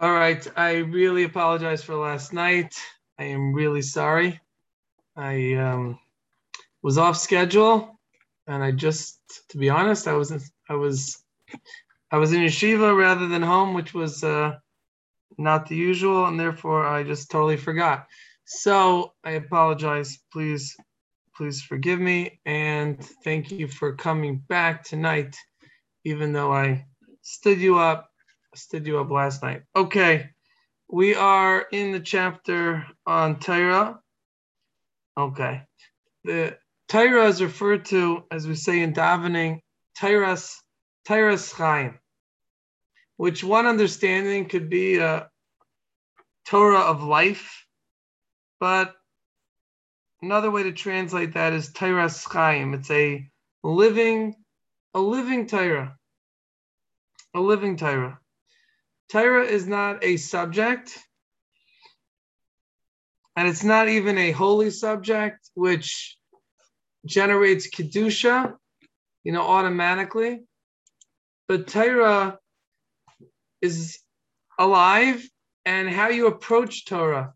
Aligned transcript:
All 0.00 0.12
right. 0.12 0.46
I 0.56 0.76
really 0.76 1.24
apologize 1.24 1.82
for 1.82 1.96
last 1.96 2.32
night. 2.32 2.72
I 3.18 3.24
am 3.24 3.52
really 3.52 3.82
sorry. 3.82 4.40
I 5.16 5.54
um, 5.54 5.98
was 6.82 6.98
off 6.98 7.16
schedule, 7.16 7.98
and 8.46 8.62
I 8.62 8.70
just, 8.70 9.18
to 9.48 9.58
be 9.58 9.70
honest, 9.70 10.06
I 10.06 10.12
was 10.12 10.52
I 10.68 10.74
was 10.74 11.24
I 12.12 12.16
was 12.16 12.32
in 12.32 12.42
yeshiva 12.42 12.96
rather 12.96 13.26
than 13.26 13.42
home, 13.42 13.74
which 13.74 13.92
was 13.92 14.22
uh, 14.22 14.58
not 15.36 15.66
the 15.66 15.74
usual, 15.74 16.26
and 16.26 16.38
therefore 16.38 16.86
I 16.86 17.02
just 17.02 17.28
totally 17.28 17.56
forgot. 17.56 18.06
So 18.44 19.14
I 19.24 19.32
apologize. 19.32 20.20
Please, 20.32 20.76
please 21.34 21.60
forgive 21.60 21.98
me, 21.98 22.38
and 22.46 23.04
thank 23.24 23.50
you 23.50 23.66
for 23.66 23.96
coming 23.96 24.44
back 24.48 24.84
tonight, 24.84 25.36
even 26.04 26.32
though 26.32 26.52
I 26.52 26.86
stood 27.22 27.58
you 27.58 27.80
up 27.80 28.07
stood 28.58 28.86
you 28.86 28.98
up 28.98 29.10
last 29.10 29.42
night. 29.42 29.62
Okay, 29.74 30.30
we 30.88 31.14
are 31.14 31.66
in 31.72 31.92
the 31.92 32.00
chapter 32.00 32.86
on 33.06 33.38
Torah. 33.38 34.00
Okay, 35.16 35.62
the 36.24 36.56
Torah 36.88 37.26
is 37.26 37.42
referred 37.42 37.84
to, 37.86 38.24
as 38.30 38.46
we 38.46 38.54
say 38.54 38.80
in 38.80 38.92
davening, 38.92 39.60
Torah's 39.98 40.62
Toras 41.06 41.52
Chaim, 41.52 41.98
which 43.16 43.42
one 43.42 43.66
understanding 43.66 44.48
could 44.48 44.68
be 44.70 44.98
a 44.98 45.28
Torah 46.46 46.80
of 46.80 47.02
life, 47.02 47.66
but 48.60 48.94
another 50.22 50.50
way 50.50 50.62
to 50.62 50.72
translate 50.72 51.34
that 51.34 51.52
is 51.52 51.70
Toras 51.70 52.24
Chaim. 52.24 52.74
It's 52.74 52.90
a 52.90 53.28
living, 53.62 54.34
a 54.94 55.00
living 55.00 55.46
Torah, 55.46 55.96
a 57.34 57.40
living 57.40 57.76
Torah. 57.76 58.18
Torah 59.10 59.44
is 59.44 59.66
not 59.66 60.04
a 60.04 60.18
subject, 60.18 60.98
and 63.36 63.48
it's 63.48 63.64
not 63.64 63.88
even 63.88 64.18
a 64.18 64.32
holy 64.32 64.70
subject, 64.70 65.48
which 65.54 66.18
generates 67.06 67.70
kedusha, 67.70 68.54
you 69.24 69.32
know, 69.32 69.42
automatically. 69.42 70.42
But 71.46 71.68
Torah 71.68 72.38
is 73.62 73.98
alive, 74.58 75.26
and 75.64 75.88
how 75.88 76.08
you 76.08 76.26
approach 76.26 76.84
Torah 76.84 77.32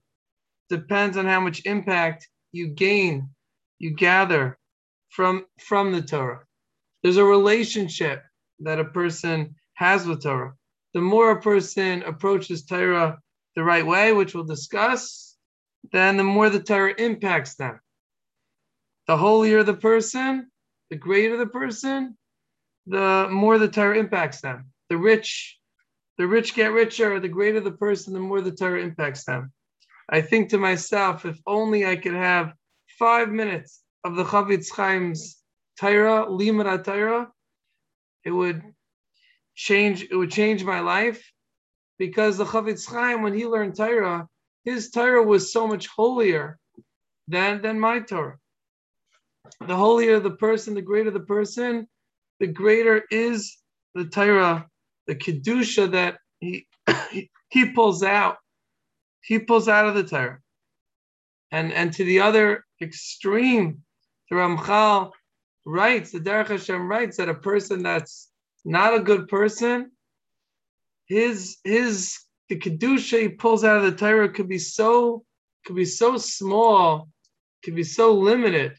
depends 0.68 1.16
on 1.16 1.26
how 1.26 1.40
much 1.40 1.64
impact 1.64 2.28
you 2.52 2.68
gain, 2.68 3.30
you 3.78 3.94
gather 3.94 4.58
from 5.08 5.46
from 5.58 5.92
the 5.92 6.02
Torah. 6.02 6.44
There's 7.02 7.16
a 7.16 7.24
relationship 7.24 8.22
that 8.60 8.78
a 8.78 8.84
person 8.84 9.54
has 9.74 10.06
with 10.06 10.22
Torah 10.22 10.54
the 10.94 11.00
more 11.00 11.30
a 11.30 11.40
person 11.40 12.02
approaches 12.02 12.64
Torah 12.64 13.18
the 13.56 13.64
right 13.64 13.86
way, 13.86 14.12
which 14.12 14.34
we'll 14.34 14.44
discuss, 14.44 15.36
then 15.92 16.16
the 16.16 16.24
more 16.24 16.50
the 16.50 16.62
Torah 16.62 16.94
impacts 16.98 17.54
them. 17.56 17.80
The 19.06 19.16
holier 19.16 19.62
the 19.62 19.74
person, 19.74 20.50
the 20.90 20.96
greater 20.96 21.36
the 21.36 21.46
person, 21.46 22.16
the 22.86 23.28
more 23.30 23.58
the 23.58 23.68
Torah 23.68 23.98
impacts 23.98 24.40
them. 24.40 24.66
The 24.88 24.96
rich, 24.96 25.58
the 26.18 26.26
rich 26.26 26.54
get 26.54 26.72
richer, 26.72 27.18
the 27.20 27.28
greater 27.28 27.60
the 27.60 27.72
person, 27.72 28.12
the 28.12 28.20
more 28.20 28.40
the 28.40 28.52
Torah 28.52 28.82
impacts 28.82 29.24
them. 29.24 29.52
I 30.08 30.20
think 30.20 30.50
to 30.50 30.58
myself, 30.58 31.24
if 31.24 31.38
only 31.46 31.86
I 31.86 31.96
could 31.96 32.14
have 32.14 32.52
five 32.98 33.30
minutes 33.30 33.82
of 34.04 34.16
the 34.16 34.24
Chafetz 34.24 34.74
Chaim's 34.74 35.38
Torah, 35.80 36.26
Limud 36.26 36.84
Torah, 36.84 37.30
it 38.24 38.30
would 38.30 38.62
change 39.54 40.02
it 40.10 40.16
would 40.16 40.30
change 40.30 40.64
my 40.64 40.80
life 40.80 41.32
because 41.98 42.36
the 42.36 42.44
Chafetz 42.44 42.86
Chaim 42.86 43.22
when 43.22 43.34
he 43.34 43.46
learned 43.46 43.76
Torah, 43.76 44.28
his 44.64 44.90
Torah 44.90 45.22
was 45.22 45.52
so 45.52 45.66
much 45.66 45.86
holier 45.86 46.58
than 47.28 47.62
than 47.62 47.78
my 47.78 48.00
Torah. 48.00 48.38
The 49.66 49.76
holier 49.76 50.18
the 50.20 50.32
person, 50.32 50.74
the 50.74 50.82
greater 50.82 51.10
the 51.10 51.20
person, 51.20 51.88
the 52.40 52.46
greater 52.46 53.04
is 53.10 53.58
the 53.94 54.06
Torah, 54.06 54.66
the 55.06 55.14
kedusha 55.14 55.90
that 55.92 56.18
he 56.40 56.66
he 57.50 57.70
pulls 57.72 58.02
out, 58.02 58.38
he 59.20 59.38
pulls 59.38 59.68
out 59.68 59.86
of 59.86 59.94
the 59.94 60.04
Torah. 60.04 60.38
And 61.50 61.72
and 61.72 61.92
to 61.92 62.04
the 62.04 62.20
other 62.20 62.64
extreme, 62.80 63.82
the 64.30 64.36
Ramchal 64.36 65.12
writes, 65.64 66.10
the 66.10 66.18
Derech 66.18 66.48
Hashem 66.48 66.88
writes 66.88 67.18
that 67.18 67.28
a 67.28 67.34
person 67.34 67.82
that's 67.82 68.31
not 68.64 68.94
a 68.94 69.00
good 69.00 69.28
person, 69.28 69.90
his 71.06 71.58
his 71.64 72.18
the 72.48 72.58
kedusha 72.58 73.20
he 73.20 73.28
pulls 73.28 73.64
out 73.64 73.78
of 73.78 73.82
the 73.84 73.96
Torah 73.96 74.28
could 74.28 74.48
be 74.48 74.58
so 74.58 75.24
could 75.64 75.76
be 75.76 75.84
so 75.84 76.16
small, 76.16 77.08
could 77.64 77.74
be 77.74 77.84
so 77.84 78.14
limited, 78.14 78.76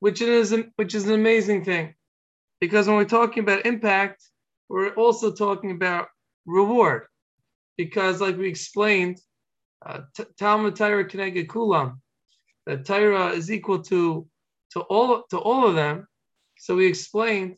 which 0.00 0.20
is 0.20 0.54
which 0.76 0.94
is 0.94 1.06
an 1.06 1.14
amazing 1.14 1.64
thing, 1.64 1.94
because 2.60 2.86
when 2.86 2.96
we're 2.96 3.04
talking 3.04 3.42
about 3.42 3.66
impact, 3.66 4.24
we're 4.68 4.94
also 4.94 5.32
talking 5.32 5.70
about 5.70 6.08
reward, 6.46 7.06
because 7.76 8.20
like 8.20 8.36
we 8.36 8.48
explained, 8.48 9.20
uh, 9.84 10.00
Talmud 10.38 10.76
Torah 10.76 11.04
Keneged 11.04 11.46
Kulam, 11.46 12.00
that 12.66 12.84
Torah 12.84 13.28
is 13.28 13.50
equal 13.50 13.82
to 13.84 14.26
to 14.72 14.80
all 14.80 15.24
to 15.30 15.38
all 15.38 15.66
of 15.66 15.74
them. 15.74 16.06
So 16.58 16.76
we 16.76 16.86
explained 16.86 17.56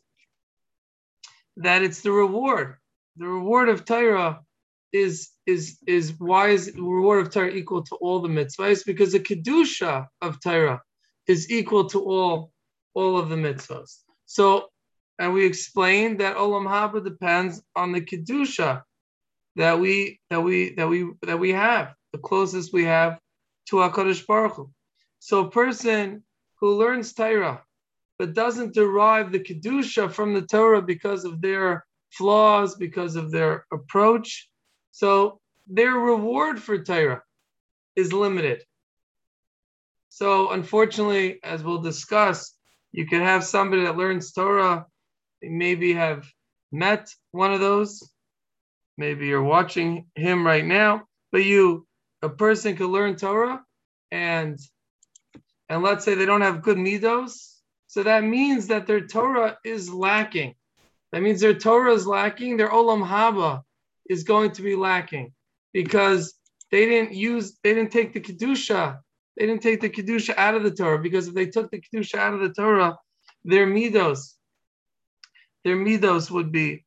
that 1.57 1.83
it's 1.83 2.01
the 2.01 2.11
reward. 2.11 2.75
The 3.17 3.27
reward 3.27 3.69
of 3.69 3.85
Torah 3.85 4.41
is 4.91 5.29
is 5.45 5.77
is 5.87 6.13
why 6.19 6.49
is 6.49 6.71
the 6.73 6.81
reward 6.81 7.25
of 7.25 7.33
Torah 7.33 7.49
equal 7.49 7.83
to 7.83 7.95
all 7.95 8.21
the 8.21 8.29
mitzvahs? 8.29 8.85
Because 8.85 9.11
the 9.11 9.19
kedusha 9.19 10.07
of 10.21 10.39
Torah 10.41 10.81
is 11.27 11.51
equal 11.51 11.89
to 11.89 11.99
all 12.01 12.51
all 12.93 13.17
of 13.17 13.29
the 13.29 13.35
mitzvahs. 13.35 13.99
So, 14.25 14.69
and 15.19 15.33
we 15.33 15.45
explained 15.45 16.19
that 16.19 16.37
olam 16.37 16.67
haba 16.67 17.03
depends 17.03 17.61
on 17.75 17.91
the 17.91 18.01
kedusha 18.01 18.83
that 19.55 19.79
we 19.79 20.19
that 20.29 20.41
we 20.41 20.73
that 20.75 20.87
we 20.87 21.11
that 21.23 21.39
we 21.39 21.51
have, 21.51 21.93
the 22.11 22.19
closest 22.19 22.73
we 22.73 22.85
have 22.85 23.19
to 23.67 23.77
Hakadosh 23.77 24.25
Baruch 24.25 24.53
Hu. 24.53 24.71
So, 25.19 25.45
a 25.45 25.51
person 25.51 26.23
who 26.59 26.75
learns 26.77 27.13
Torah 27.13 27.63
but 28.19 28.33
doesn't 28.33 28.73
derive 28.73 29.31
the 29.31 29.39
kedusha 29.39 30.11
from 30.11 30.33
the 30.33 30.41
Torah 30.41 30.81
because 30.81 31.25
of 31.25 31.41
their 31.41 31.85
flaws, 32.11 32.75
because 32.75 33.15
of 33.15 33.31
their 33.31 33.65
approach. 33.71 34.49
So 34.91 35.39
their 35.67 35.93
reward 35.93 36.61
for 36.61 36.83
Torah 36.83 37.23
is 37.95 38.13
limited. 38.13 38.63
So 40.09 40.51
unfortunately, 40.51 41.39
as 41.43 41.63
we'll 41.63 41.81
discuss, 41.81 42.55
you 42.91 43.07
can 43.07 43.21
have 43.21 43.43
somebody 43.43 43.83
that 43.83 43.97
learns 43.97 44.31
Torah, 44.31 44.85
maybe 45.41 45.93
have 45.93 46.27
met 46.71 47.09
one 47.31 47.51
of 47.51 47.59
those, 47.59 48.07
maybe 48.97 49.27
you're 49.27 49.43
watching 49.43 50.05
him 50.15 50.45
right 50.45 50.65
now, 50.65 51.03
but 51.31 51.43
you, 51.43 51.87
a 52.21 52.29
person 52.29 52.75
could 52.75 52.89
learn 52.89 53.15
Torah 53.15 53.63
and 54.11 54.59
and 55.69 55.81
let's 55.81 56.05
say 56.05 56.13
they 56.13 56.25
don't 56.25 56.41
have 56.41 56.61
good 56.61 56.77
midos, 56.77 57.52
so 57.93 58.01
that 58.01 58.23
means 58.23 58.65
that 58.69 58.87
their 58.87 59.05
Torah 59.05 59.59
is 59.63 59.93
lacking. 59.93 60.55
That 61.11 61.21
means 61.21 61.39
their 61.39 61.53
Torah 61.53 61.93
is 61.93 62.07
lacking, 62.07 62.57
their 62.57 62.71
Olam 62.71 63.07
Haba 63.07 63.61
is 64.09 64.23
going 64.23 64.49
to 64.53 64.63
be 64.63 64.75
lacking 64.75 65.31
because 65.73 66.33
they 66.71 66.87
didn't 66.87 67.13
use, 67.13 67.59
they 67.63 67.75
didn't 67.75 67.91
take 67.91 68.11
the 68.11 68.19
Kedusha. 68.19 68.97
They 69.37 69.45
didn't 69.45 69.61
take 69.61 69.79
the 69.79 69.91
Kedusha 69.91 70.35
out 70.37 70.55
of 70.55 70.63
the 70.63 70.71
Torah 70.71 70.97
because 70.97 71.27
if 71.27 71.35
they 71.35 71.45
took 71.45 71.69
the 71.69 71.81
Kedusha 71.81 72.15
out 72.15 72.33
of 72.33 72.39
the 72.39 72.51
Torah, 72.51 72.97
their 73.45 73.67
Midos, 73.67 74.37
their 75.63 75.77
Midos 75.77 76.31
would 76.31 76.51
be, 76.51 76.83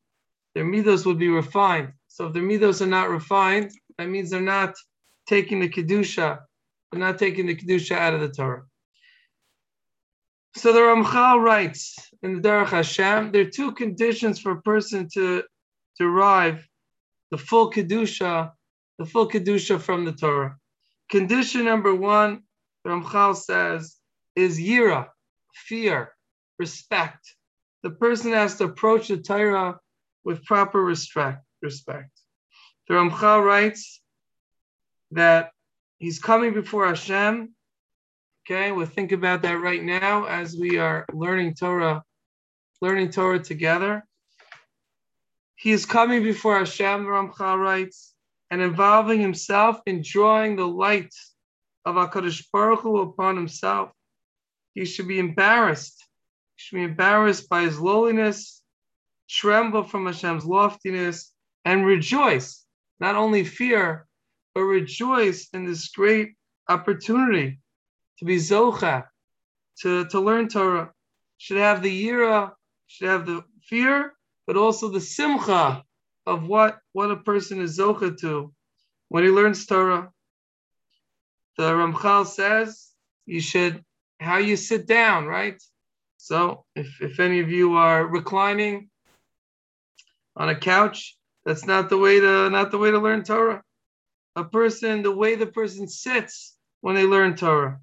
their 0.56 0.64
Midos 0.64 1.06
would 1.06 1.20
be 1.20 1.28
refined. 1.28 1.92
So 2.08 2.26
if 2.26 2.32
their 2.32 2.42
Midos 2.42 2.82
are 2.82 2.86
not 2.86 3.10
refined, 3.10 3.70
that 3.96 4.08
means 4.08 4.30
they're 4.30 4.40
not 4.40 4.74
taking 5.28 5.60
the 5.60 5.68
Kedusha, 5.68 6.40
they're 6.90 7.00
not 7.00 7.20
taking 7.20 7.46
the 7.46 7.54
Kedusha 7.54 7.96
out 7.96 8.14
of 8.14 8.20
the 8.20 8.28
Torah. 8.28 8.64
So 10.56 10.72
the 10.72 10.80
Ramchal 10.80 11.42
writes 11.44 11.94
in 12.22 12.40
the 12.40 12.48
Derech 12.48 12.68
Hashem, 12.68 13.30
there 13.30 13.42
are 13.42 13.50
two 13.50 13.72
conditions 13.72 14.40
for 14.40 14.52
a 14.52 14.62
person 14.62 15.06
to 15.12 15.42
derive 15.98 16.66
the 17.30 17.36
full 17.36 17.70
kedusha, 17.70 18.52
the 18.98 19.04
full 19.04 19.28
kedusha 19.28 19.78
from 19.78 20.06
the 20.06 20.12
Torah. 20.12 20.56
Condition 21.10 21.66
number 21.66 21.94
one, 21.94 22.40
the 22.84 22.90
Ramchal 22.90 23.36
says, 23.36 23.96
is 24.34 24.58
yira, 24.58 25.08
fear, 25.52 26.14
respect. 26.58 27.36
The 27.82 27.90
person 27.90 28.32
has 28.32 28.56
to 28.56 28.64
approach 28.64 29.08
the 29.08 29.18
Torah 29.18 29.78
with 30.24 30.42
proper 30.46 30.82
respect. 30.82 31.44
Respect. 31.60 32.10
The 32.88 32.94
Ramchal 32.94 33.44
writes 33.44 34.00
that 35.10 35.50
he's 35.98 36.18
coming 36.18 36.54
before 36.54 36.86
Hashem 36.86 37.54
Okay, 38.48 38.70
we'll 38.70 38.86
think 38.86 39.10
about 39.10 39.42
that 39.42 39.60
right 39.60 39.82
now 39.82 40.26
as 40.26 40.54
we 40.56 40.78
are 40.78 41.04
learning 41.12 41.54
Torah, 41.54 42.04
learning 42.80 43.10
Torah 43.10 43.42
together. 43.42 44.04
he 45.56 45.72
is 45.72 45.84
coming 45.84 46.22
before 46.22 46.56
Hashem, 46.56 47.06
Ramchal 47.06 47.58
writes, 47.58 48.14
and 48.52 48.62
involving 48.62 49.20
himself 49.20 49.80
in 49.84 50.00
drawing 50.00 50.54
the 50.54 50.68
light 50.68 51.12
of 51.84 51.96
HaKadosh 51.96 52.46
Baruch 52.52 52.82
Hu 52.82 52.98
upon 52.98 53.34
himself. 53.34 53.90
He 54.74 54.84
should 54.84 55.08
be 55.08 55.18
embarrassed. 55.18 56.04
He 56.54 56.60
should 56.60 56.76
be 56.76 56.84
embarrassed 56.84 57.48
by 57.48 57.62
his 57.62 57.80
lowliness, 57.80 58.62
tremble 59.28 59.82
from 59.82 60.06
Hashem's 60.06 60.44
loftiness, 60.44 61.32
and 61.64 61.84
rejoice. 61.84 62.64
Not 63.00 63.16
only 63.16 63.44
fear, 63.44 64.06
but 64.54 64.62
rejoice 64.62 65.48
in 65.52 65.64
this 65.64 65.88
great 65.88 66.36
opportunity 66.68 67.58
to 68.18 68.24
be 68.24 68.36
Zocha, 68.36 69.04
to, 69.80 70.06
to 70.06 70.20
learn 70.20 70.48
Torah. 70.48 70.92
Should 71.38 71.58
have 71.58 71.82
the 71.82 72.06
yira, 72.06 72.52
should 72.86 73.08
have 73.08 73.26
the 73.26 73.44
fear, 73.62 74.14
but 74.46 74.56
also 74.56 74.88
the 74.88 75.00
simcha 75.00 75.84
of 76.26 76.46
what, 76.46 76.78
what 76.92 77.10
a 77.10 77.16
person 77.16 77.60
is 77.60 77.78
Zocha 77.78 78.18
to 78.20 78.52
when 79.08 79.24
he 79.24 79.30
learns 79.30 79.66
Torah. 79.66 80.10
The 81.56 81.72
Ramchal 81.72 82.26
says 82.26 82.90
you 83.26 83.40
should 83.40 83.84
how 84.20 84.38
you 84.38 84.56
sit 84.56 84.86
down, 84.86 85.26
right? 85.26 85.62
So 86.16 86.64
if, 86.74 87.00
if 87.00 87.20
any 87.20 87.40
of 87.40 87.50
you 87.50 87.74
are 87.74 88.06
reclining 88.06 88.88
on 90.36 90.48
a 90.48 90.58
couch, 90.58 91.16
that's 91.44 91.66
not 91.66 91.88
the 91.88 91.98
way 91.98 92.18
to 92.18 92.50
not 92.50 92.70
the 92.70 92.78
way 92.78 92.90
to 92.90 92.98
learn 92.98 93.22
Torah. 93.22 93.62
A 94.34 94.44
person, 94.44 95.02
the 95.02 95.14
way 95.14 95.34
the 95.34 95.46
person 95.46 95.88
sits 95.88 96.56
when 96.80 96.94
they 96.94 97.04
learn 97.04 97.36
Torah, 97.36 97.80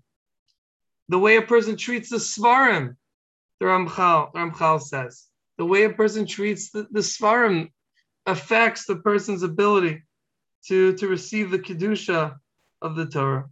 the 1.13 1.19
way 1.19 1.35
a 1.35 1.43
person 1.43 1.77
treats 1.77 2.09
the 2.09 2.15
svarim, 2.17 2.95
the 3.59 3.67
Ramchal, 3.67 4.33
Ramchal 4.33 4.81
says, 4.81 5.27
the 5.59 5.65
way 5.65 5.83
a 5.83 5.91
person 5.91 6.25
treats 6.25 6.71
the, 6.71 6.87
the 6.89 7.01
svarim 7.01 7.69
affects 8.25 8.87
the 8.87 8.95
person's 8.95 9.43
ability 9.43 10.01
to, 10.65 10.95
to 10.95 11.07
receive 11.07 11.51
the 11.51 11.59
kedusha 11.59 12.35
of 12.81 12.95
the 12.95 13.05
Torah. 13.05 13.47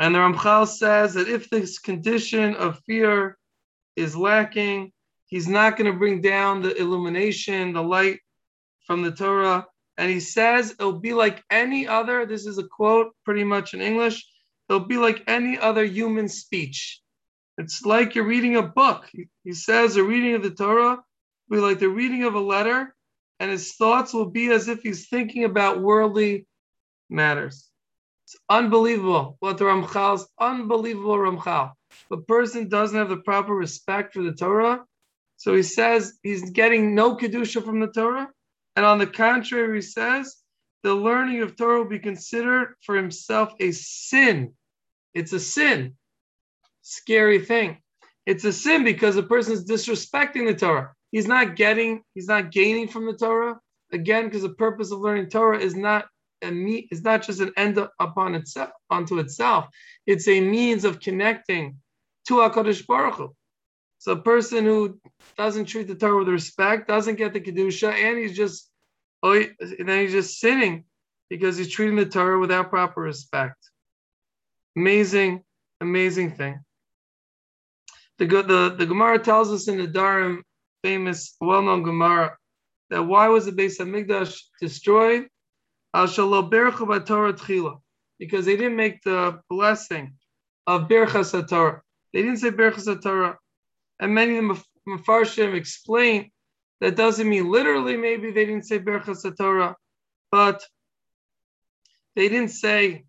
And 0.00 0.12
the 0.12 0.18
Ramchal 0.18 0.66
says 0.66 1.14
that 1.14 1.28
if 1.28 1.48
this 1.48 1.78
condition 1.78 2.56
of 2.56 2.80
fear 2.84 3.38
is 3.94 4.16
lacking, 4.16 4.90
he's 5.26 5.46
not 5.46 5.76
going 5.76 5.92
to 5.92 5.96
bring 5.96 6.20
down 6.20 6.62
the 6.62 6.74
illumination, 6.74 7.74
the 7.74 7.80
light 7.80 8.18
from 8.88 9.02
the 9.02 9.12
Torah. 9.12 9.68
And 9.98 10.10
he 10.10 10.18
says 10.18 10.72
it'll 10.72 10.98
be 10.98 11.12
like 11.12 11.44
any 11.48 11.86
other, 11.86 12.26
this 12.26 12.44
is 12.44 12.58
a 12.58 12.66
quote 12.66 13.14
pretty 13.24 13.44
much 13.44 13.72
in 13.72 13.80
English, 13.80 14.26
it'll 14.70 14.86
be 14.86 14.96
like 14.96 15.24
any 15.26 15.58
other 15.58 15.84
human 15.84 16.28
speech. 16.28 17.00
It's 17.58 17.84
like 17.84 18.14
you're 18.14 18.24
reading 18.24 18.56
a 18.56 18.62
book. 18.62 19.10
He 19.44 19.52
says 19.52 19.96
a 19.96 20.04
reading 20.04 20.34
of 20.34 20.42
the 20.42 20.50
Torah 20.50 21.02
will 21.48 21.56
be 21.56 21.60
like 21.60 21.80
the 21.80 21.88
reading 21.88 22.22
of 22.22 22.34
a 22.34 22.40
letter, 22.40 22.94
and 23.40 23.50
his 23.50 23.74
thoughts 23.74 24.14
will 24.14 24.30
be 24.30 24.50
as 24.50 24.68
if 24.68 24.80
he's 24.82 25.08
thinking 25.08 25.44
about 25.44 25.82
worldly 25.82 26.46
matters. 27.10 27.68
It's 28.24 28.36
unbelievable 28.48 29.36
what 29.40 29.58
the 29.58 29.64
Ramchal's 29.64 30.28
unbelievable 30.38 31.16
Ramchal. 31.16 31.72
A 32.12 32.16
person 32.16 32.68
doesn't 32.68 32.96
have 32.96 33.08
the 33.08 33.16
proper 33.16 33.52
respect 33.52 34.14
for 34.14 34.22
the 34.22 34.32
Torah, 34.32 34.84
so 35.36 35.54
he 35.54 35.64
says 35.64 36.14
he's 36.22 36.50
getting 36.50 36.94
no 36.94 37.16
kedusha 37.16 37.64
from 37.64 37.80
the 37.80 37.88
Torah, 37.88 38.30
and 38.76 38.86
on 38.86 38.98
the 38.98 39.06
contrary, 39.06 39.78
he 39.78 39.82
says 39.82 40.36
the 40.84 40.94
learning 40.94 41.42
of 41.42 41.56
Torah 41.56 41.78
will 41.78 41.88
be 41.88 41.98
considered 41.98 42.76
for 42.82 42.94
himself 42.94 43.52
a 43.58 43.72
sin. 43.72 44.54
It's 45.14 45.32
a 45.32 45.40
sin. 45.40 45.94
Scary 46.82 47.40
thing. 47.44 47.78
It's 48.26 48.44
a 48.44 48.52
sin 48.52 48.84
because 48.84 49.16
a 49.16 49.22
person 49.22 49.52
is 49.52 49.64
disrespecting 49.64 50.46
the 50.46 50.54
Torah. 50.54 50.92
He's 51.10 51.26
not 51.26 51.56
getting, 51.56 52.02
he's 52.14 52.28
not 52.28 52.52
gaining 52.52 52.88
from 52.88 53.06
the 53.06 53.14
Torah. 53.14 53.58
Again, 53.92 54.26
because 54.26 54.42
the 54.42 54.50
purpose 54.50 54.92
of 54.92 55.00
learning 55.00 55.30
Torah 55.30 55.58
is 55.58 55.74
not 55.74 56.06
a 56.42 56.50
me 56.50 56.88
is 56.90 57.02
not 57.02 57.22
just 57.22 57.40
an 57.40 57.52
end 57.56 57.78
upon 57.98 58.34
itself 58.34 58.70
onto 58.88 59.18
itself. 59.18 59.66
It's 60.06 60.28
a 60.28 60.40
means 60.40 60.84
of 60.84 61.00
connecting 61.00 61.76
to 62.28 62.34
Hakadosh 62.34 62.86
Baruch 62.86 63.14
Hu. 63.16 63.34
So 63.98 64.12
a 64.12 64.20
person 64.20 64.64
who 64.64 64.98
doesn't 65.36 65.66
treat 65.66 65.88
the 65.88 65.94
Torah 65.94 66.18
with 66.18 66.28
respect 66.28 66.88
doesn't 66.88 67.16
get 67.16 67.32
the 67.32 67.40
kedusha, 67.40 67.92
and 67.92 68.18
he's 68.18 68.36
just 68.36 68.70
oh, 69.22 69.32
and 69.32 69.88
then 69.88 70.02
he's 70.02 70.12
just 70.12 70.40
sinning 70.40 70.84
because 71.28 71.56
he's 71.56 71.70
treating 71.70 71.96
the 71.96 72.06
Torah 72.06 72.38
without 72.38 72.70
proper 72.70 73.02
respect. 73.02 73.69
Amazing, 74.76 75.42
amazing 75.80 76.32
thing. 76.32 76.60
The 78.18 78.26
the 78.26 78.74
the 78.78 78.86
Gemara 78.86 79.18
tells 79.18 79.50
us 79.50 79.68
in 79.68 79.78
Nedarim, 79.78 80.42
famous, 80.82 81.36
well-known 81.40 81.82
Gemara, 81.82 82.36
that 82.90 83.02
why 83.02 83.28
was 83.28 83.46
the 83.46 83.52
Beis 83.52 83.78
Hamikdash 83.78 84.38
destroyed? 84.60 85.28
because 88.20 88.44
they 88.44 88.56
didn't 88.56 88.76
make 88.76 89.02
the 89.02 89.40
blessing 89.48 90.14
of 90.66 90.88
Birchas 90.88 91.48
Torah. 91.48 91.82
They 92.12 92.22
didn't 92.22 92.36
say 92.36 92.50
Birchas 92.50 93.02
Torah. 93.02 93.38
And 93.98 94.14
many 94.14 94.36
of 94.36 94.44
the 94.46 94.62
Mefarshim 94.86 95.54
explain 95.54 96.30
that 96.80 96.96
doesn't 96.96 97.28
mean 97.28 97.50
literally, 97.50 97.96
maybe 97.96 98.30
they 98.30 98.44
didn't 98.44 98.66
say 98.66 98.78
Birchas 98.78 99.36
Torah, 99.36 99.74
but 100.30 100.62
they 102.14 102.28
didn't 102.28 102.50
say 102.50 103.04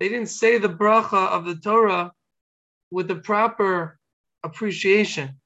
they 0.00 0.08
didn't 0.08 0.28
say 0.28 0.58
the 0.58 0.68
bracha 0.68 1.28
of 1.28 1.44
the 1.44 1.56
Torah 1.56 2.12
with 2.90 3.08
the 3.08 3.16
proper 3.16 3.98
appreciation. 4.44 5.40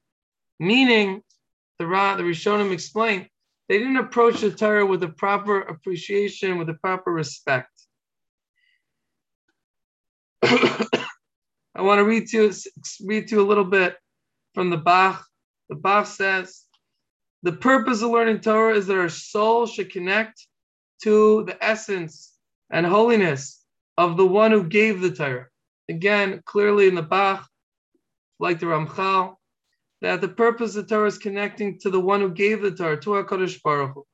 Meaning, 0.59 1.23
the 1.79 1.87
Ra, 1.87 2.15
the 2.15 2.23
Rishonim 2.23 2.71
explained 2.71 3.27
they 3.67 3.77
didn't 3.77 3.97
approach 3.97 4.41
the 4.41 4.51
Torah 4.51 4.85
with 4.85 4.99
the 4.99 5.09
proper 5.09 5.61
appreciation, 5.61 6.57
with 6.57 6.67
the 6.67 6.75
proper 6.75 7.11
respect. 7.11 7.71
I 10.43 11.81
want 11.81 11.99
to 11.99 12.05
read 12.05 12.27
to 12.27 12.43
you, 12.43 12.53
read 13.05 13.27
to 13.29 13.35
you 13.35 13.41
a 13.41 13.47
little 13.47 13.63
bit 13.65 13.97
from 14.53 14.69
the 14.69 14.77
Bach. 14.77 15.25
The 15.69 15.75
Bach 15.75 16.05
says, 16.05 16.63
the 17.41 17.53
purpose 17.53 18.01
of 18.01 18.11
learning 18.11 18.41
Torah 18.41 18.75
is 18.75 18.87
that 18.87 18.97
our 18.97 19.09
soul 19.09 19.65
should 19.65 19.91
connect 19.91 20.45
to 21.03 21.43
the 21.45 21.61
essence 21.63 22.33
and 22.69 22.85
holiness 22.85 23.62
of 23.97 24.17
the 24.17 24.25
one 24.25 24.51
who 24.51 24.63
gave 24.63 25.01
the 25.01 25.11
Torah. 25.11 25.47
Again, 25.89 26.41
clearly 26.45 26.87
in 26.87 26.95
the 26.95 27.01
Bach, 27.01 27.47
like 28.39 28.59
the 28.59 28.65
Ramchal, 28.65 29.35
that 30.01 30.21
the 30.21 30.27
purpose 30.27 30.75
of 30.75 30.87
the 30.87 30.95
Torah 30.95 31.07
is 31.07 31.17
connecting 31.17 31.79
to 31.79 31.89
the 31.89 31.99
one 31.99 32.21
who 32.21 32.29
gave 32.29 32.61
the 32.61 32.71
Torah, 32.71 32.99
to 32.99 33.09
HaKadosh 33.11 33.61
Baruch 33.61 33.93
Hu. 33.93 34.05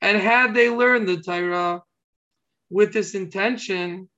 And 0.00 0.18
had 0.18 0.54
they 0.54 0.68
learned 0.68 1.08
the 1.08 1.20
Torah 1.20 1.82
with 2.70 2.92
this 2.92 3.14
intention, 3.14 4.08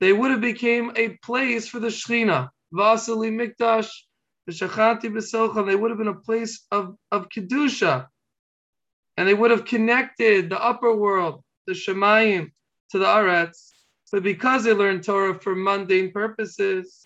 they 0.00 0.12
would 0.12 0.30
have 0.30 0.40
became 0.40 0.92
a 0.96 1.10
place 1.22 1.68
for 1.68 1.80
the 1.80 1.88
Shechina. 1.88 2.50
Vasili 2.72 3.30
Mikdash, 3.30 3.90
the 4.46 4.52
Shachanti 4.52 5.04
B'Socha, 5.04 5.64
they 5.66 5.76
would 5.76 5.90
have 5.90 5.98
been 5.98 6.08
a 6.08 6.14
place 6.14 6.66
of, 6.70 6.96
of 7.12 7.28
Kedusha. 7.28 8.06
And 9.16 9.28
they 9.28 9.34
would 9.34 9.50
have 9.50 9.64
connected 9.64 10.50
the 10.50 10.62
upper 10.62 10.94
world, 10.94 11.42
the 11.66 11.72
Shemayim, 11.72 12.50
to 12.90 12.98
the 12.98 13.06
Aretz. 13.06 13.70
But 14.14 14.22
because 14.22 14.62
they 14.62 14.72
learned 14.72 15.02
Torah 15.02 15.40
for 15.40 15.56
mundane 15.56 16.12
purposes, 16.12 17.04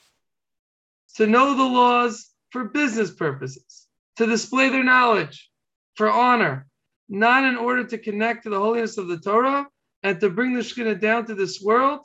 to 1.14 1.26
know 1.26 1.56
the 1.56 1.64
laws 1.64 2.34
for 2.50 2.64
business 2.64 3.10
purposes, 3.10 3.86
to 4.16 4.26
display 4.26 4.68
their 4.68 4.84
knowledge, 4.84 5.50
for 5.94 6.10
honor, 6.10 6.66
not 7.08 7.44
in 7.44 7.56
order 7.56 7.84
to 7.84 7.96
connect 7.96 8.42
to 8.42 8.50
the 8.50 8.58
holiness 8.58 8.98
of 8.98 9.08
the 9.08 9.16
Torah 9.16 9.66
and 10.02 10.20
to 10.20 10.28
bring 10.28 10.52
the 10.52 10.60
Shekhinah 10.60 11.00
down 11.00 11.24
to 11.28 11.34
this 11.34 11.62
world 11.62 12.00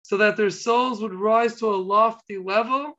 so 0.00 0.16
that 0.16 0.38
their 0.38 0.48
souls 0.48 1.02
would 1.02 1.12
rise 1.12 1.56
to 1.56 1.66
a 1.66 1.76
lofty 1.76 2.38
level 2.38 2.98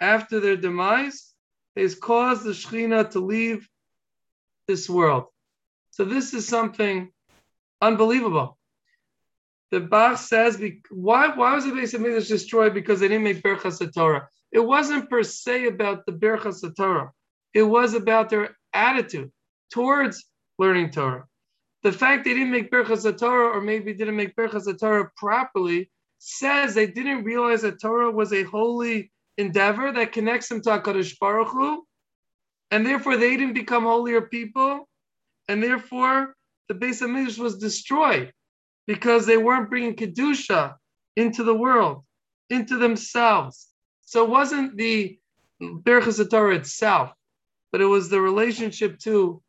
after 0.00 0.40
their 0.40 0.56
demise, 0.56 1.32
has 1.76 1.94
caused 1.94 2.42
the 2.42 2.50
Shekhinah 2.50 3.12
to 3.12 3.20
leave 3.20 3.68
this 4.66 4.90
world. 4.90 5.26
So 5.92 6.04
this 6.04 6.34
is 6.34 6.48
something 6.48 7.12
unbelievable. 7.80 8.56
The 9.70 9.80
Bach 9.80 10.18
says, 10.18 10.60
why, 10.90 11.28
why 11.36 11.54
was 11.54 11.64
the 11.64 11.70
Beis 11.70 11.96
Hamikdash 11.96 12.28
destroyed? 12.28 12.74
Because 12.74 12.98
they 12.98 13.08
didn't 13.08 13.22
make 13.22 13.42
Birchas 13.42 13.80
Torah. 13.94 14.28
It 14.50 14.58
wasn't 14.58 15.08
per 15.08 15.22
se 15.22 15.66
about 15.66 16.06
the 16.06 16.12
Birchas 16.12 16.64
Torah. 16.76 17.12
It 17.54 17.62
was 17.62 17.94
about 17.94 18.30
their 18.30 18.56
attitude 18.72 19.30
towards 19.72 20.24
learning 20.58 20.90
Torah. 20.90 21.26
The 21.84 21.92
fact 21.92 22.24
they 22.24 22.34
didn't 22.34 22.50
make 22.50 22.70
Birchas 22.70 23.18
Torah, 23.18 23.56
or 23.56 23.60
maybe 23.60 23.94
didn't 23.94 24.16
make 24.16 24.34
Birchas 24.34 24.78
Torah 24.78 25.10
properly, 25.16 25.88
says 26.18 26.74
they 26.74 26.88
didn't 26.88 27.24
realize 27.24 27.62
that 27.62 27.80
Torah 27.80 28.10
was 28.10 28.32
a 28.32 28.42
holy 28.42 29.12
endeavor 29.38 29.92
that 29.92 30.12
connects 30.12 30.48
them 30.48 30.60
to 30.62 30.70
Hakadosh 30.70 31.18
Baruch 31.18 31.48
Hu, 31.48 31.86
and 32.72 32.84
therefore 32.84 33.16
they 33.16 33.36
didn't 33.36 33.54
become 33.54 33.84
holier 33.84 34.22
people, 34.22 34.88
and 35.48 35.62
therefore 35.62 36.34
the 36.68 36.74
Beis 36.74 37.00
Hamikdash 37.00 37.38
was 37.38 37.56
destroyed 37.58 38.32
because 38.92 39.24
they 39.24 39.36
weren't 39.36 39.70
bringing 39.70 39.94
kedusha 39.94 40.74
into 41.16 41.44
the 41.44 41.54
world, 41.54 42.04
into 42.48 42.76
themselves, 42.76 43.68
so 44.04 44.24
it 44.24 44.30
wasn't 44.30 44.76
the 44.76 45.18
Birchas 45.62 46.28
Torah 46.28 46.56
itself 46.56 47.12
but 47.72 47.80
it 47.80 47.86
was 47.86 48.08
the 48.08 48.20
relationship 48.20 48.98
to, 49.00 49.42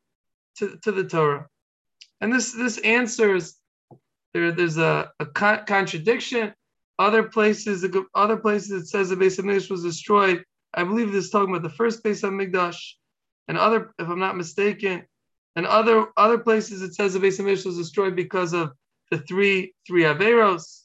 to, 0.58 0.78
to 0.84 0.92
the 0.92 1.04
Torah. 1.04 1.48
And 2.20 2.32
this, 2.32 2.54
this 2.54 2.78
answers, 2.80 3.56
there, 4.34 4.52
there's 4.52 4.78
a, 4.78 5.12
a 5.20 5.26
con- 5.26 5.66
contradiction. 5.66 6.54
Other 7.00 7.24
places, 7.24 7.86
other 8.14 8.38
places 8.38 8.84
it 8.84 8.88
says 8.88 9.10
the 9.10 9.16
Beis 9.16 9.40
Hamikdash 9.40 9.72
was 9.72 9.82
destroyed. 9.82 10.44
I 10.74 10.84
believe 10.84 11.12
this 11.12 11.26
is 11.26 11.32
talking 11.32 11.50
about 11.50 11.64
the 11.64 11.76
first 11.76 12.04
Beis 12.04 12.22
Hamikdash, 12.22 12.78
and 13.48 13.58
other, 13.58 13.92
if 13.98 14.08
I'm 14.08 14.20
not 14.20 14.38
mistaken, 14.38 15.04
and 15.56 15.66
other 15.66 16.08
other 16.16 16.38
places 16.38 16.82
it 16.82 16.94
says 16.94 17.14
the 17.14 17.20
Beis 17.20 17.40
Hamikdash 17.40 17.66
was 17.66 17.78
destroyed 17.78 18.16
because 18.16 18.54
of 18.54 18.72
the 19.12 19.20
three 19.20 19.74
three 19.86 20.04
Averos. 20.04 20.82